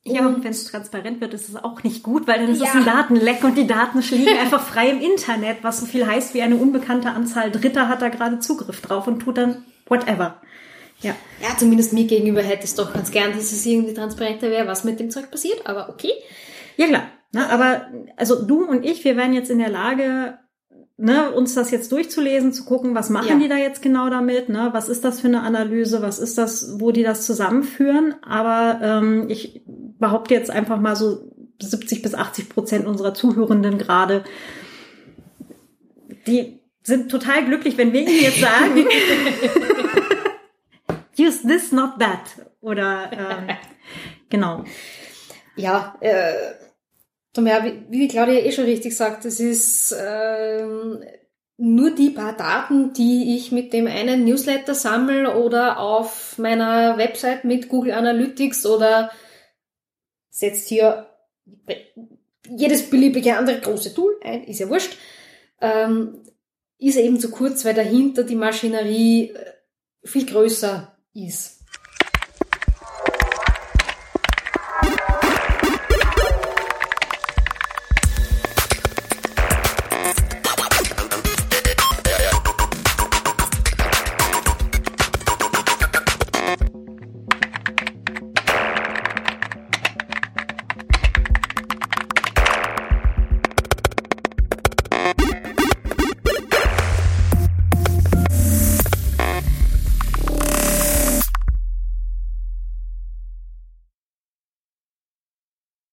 Ja, 0.05 0.27
Und- 0.27 0.43
wenn 0.45 0.51
es 0.51 0.65
transparent 0.65 1.21
wird, 1.21 1.35
ist 1.35 1.49
es 1.51 1.57
auch 1.57 1.83
nicht 1.83 2.03
gut, 2.03 2.27
weil 2.27 2.39
dann 2.41 2.49
ist 2.51 2.63
es 2.63 2.73
Ja. 2.73 2.81
ein 2.81 2.85
Datenleck 2.87 3.45
und 3.45 3.57
die 3.59 3.67
Daten 3.67 4.01
liegen 4.11 4.39
einfach 4.39 4.63
frei 4.63 4.89
im 4.91 5.01
Internet, 5.01 5.59
was 5.63 5.81
so 5.81 5.87
viel 5.87 6.07
heißt 6.07 6.33
wie 6.35 6.43
eine 6.43 6.57
unbekannte 6.57 7.11
Anzahl 7.11 7.51
Dritter 7.51 7.89
hat 7.89 8.01
da 8.01 8.09
gerade 8.09 8.39
Zugriff 8.39 8.81
drauf 8.81 9.07
und 9.07 9.21
tut 9.21 9.37
dann 9.37 9.65
whatever. 9.89 10.41
Ja. 11.03 11.15
Ja, 11.43 11.57
zumindest 11.59 11.93
mir 11.93 12.05
gegenüber 12.05 12.43
hätte 12.43 12.65
es 12.65 12.75
doch 12.75 12.93
ganz 12.93 13.11
gern, 13.11 13.33
dass 13.33 13.53
es 13.53 13.65
irgendwie 13.67 13.95
transparenter 13.95 14.51
wäre, 14.51 14.67
was 14.67 14.85
mit 14.85 15.01
dem 15.01 15.11
Zeug 15.11 15.31
passiert, 15.31 15.67
aber 15.67 15.89
okay. 15.91 16.13
Ja, 16.77 16.87
klar. 16.87 17.03
Ne, 17.33 17.49
aber 17.51 17.87
also 18.17 18.43
du 18.45 18.65
und 18.65 18.85
ich, 18.85 19.05
wir 19.05 19.17
wären 19.17 19.33
jetzt 19.33 19.51
in 19.51 19.59
der 19.59 19.71
Lage, 19.71 20.39
ne, 20.97 21.31
uns 21.31 21.55
das 21.55 21.71
jetzt 21.71 21.93
durchzulesen, 21.93 22.53
zu 22.53 22.65
gucken, 22.65 22.95
was 22.95 23.09
machen 23.09 23.29
Ja. 23.29 23.37
die 23.39 23.49
da 23.49 23.57
jetzt 23.57 23.83
genau 23.83 24.11
damit, 24.11 24.49
ne? 24.49 24.71
Was 24.73 24.89
ist 24.89 25.05
das 25.05 25.21
für 25.21 25.29
eine 25.29 25.43
Analyse, 25.43 26.03
was 26.03 26.19
ist 26.19 26.39
das, 26.39 26.81
wo 26.81 26.91
die 26.91 27.03
das 27.05 27.25
zusammenführen? 27.27 28.17
Aber 28.27 28.81
ähm, 28.83 29.27
ich 29.29 29.63
behaupte 30.01 30.35
jetzt 30.35 30.51
einfach 30.51 30.81
mal 30.81 30.97
so 30.97 31.31
70 31.63 32.03
bis 32.03 32.15
80 32.15 32.49
Prozent 32.49 32.87
unserer 32.87 33.15
Zuhörenden 33.15 33.79
gerade, 33.79 34.25
die 36.27 36.61
sind 36.83 37.11
total 37.11 37.45
glücklich, 37.45 37.77
wenn 37.77 37.93
wir 37.93 38.01
ihnen 38.01 38.23
jetzt 38.23 38.41
sagen, 38.41 38.85
use 41.19 41.47
this, 41.47 41.71
not 41.71 41.99
that. 41.99 42.47
Oder 42.61 43.11
ähm, 43.13 43.57
genau. 44.29 44.65
Ja, 45.57 45.95
äh, 46.01 46.33
daher, 47.35 47.65
wie, 47.65 47.85
wie 47.91 48.09
Claudia 48.09 48.41
eh 48.41 48.53
schon 48.53 48.65
richtig 48.65 48.97
sagt, 48.97 49.25
es 49.25 49.41
ist 49.41 49.95
ähm, 49.99 51.03
nur 51.59 51.91
die 51.91 52.11
paar 52.11 52.35
Daten, 52.35 52.95
die 52.95 53.37
ich 53.37 53.53
mit 53.53 53.73
dem 53.75 53.87
einen 53.87 54.25
Newsletter 54.25 54.75
sammle 54.75 55.37
oder 55.37 55.79
auf 55.79 56.39
meiner 56.39 56.97
Website 56.97 57.45
mit 57.45 57.69
Google 57.69 57.93
Analytics 57.93 58.65
oder 58.65 59.11
setzt 60.31 60.69
hier 60.69 61.07
jedes 62.49 62.89
beliebige 62.89 63.37
andere 63.37 63.61
große 63.61 63.95
Tool 63.95 64.19
ein, 64.23 64.45
ist 64.45 64.61
ja 64.61 64.69
wurscht, 64.69 64.97
ähm, 65.61 66.23
ist 66.79 66.97
eben 66.97 67.21
zu 67.21 67.31
kurz, 67.31 67.65
weil 67.65 67.75
dahinter 67.75 68.25
die 68.25 68.37
Maschinerie 68.37 69.31
äh, 69.31 69.53
viel 70.05 70.27
größer 70.27 70.97
ist. 71.15 71.60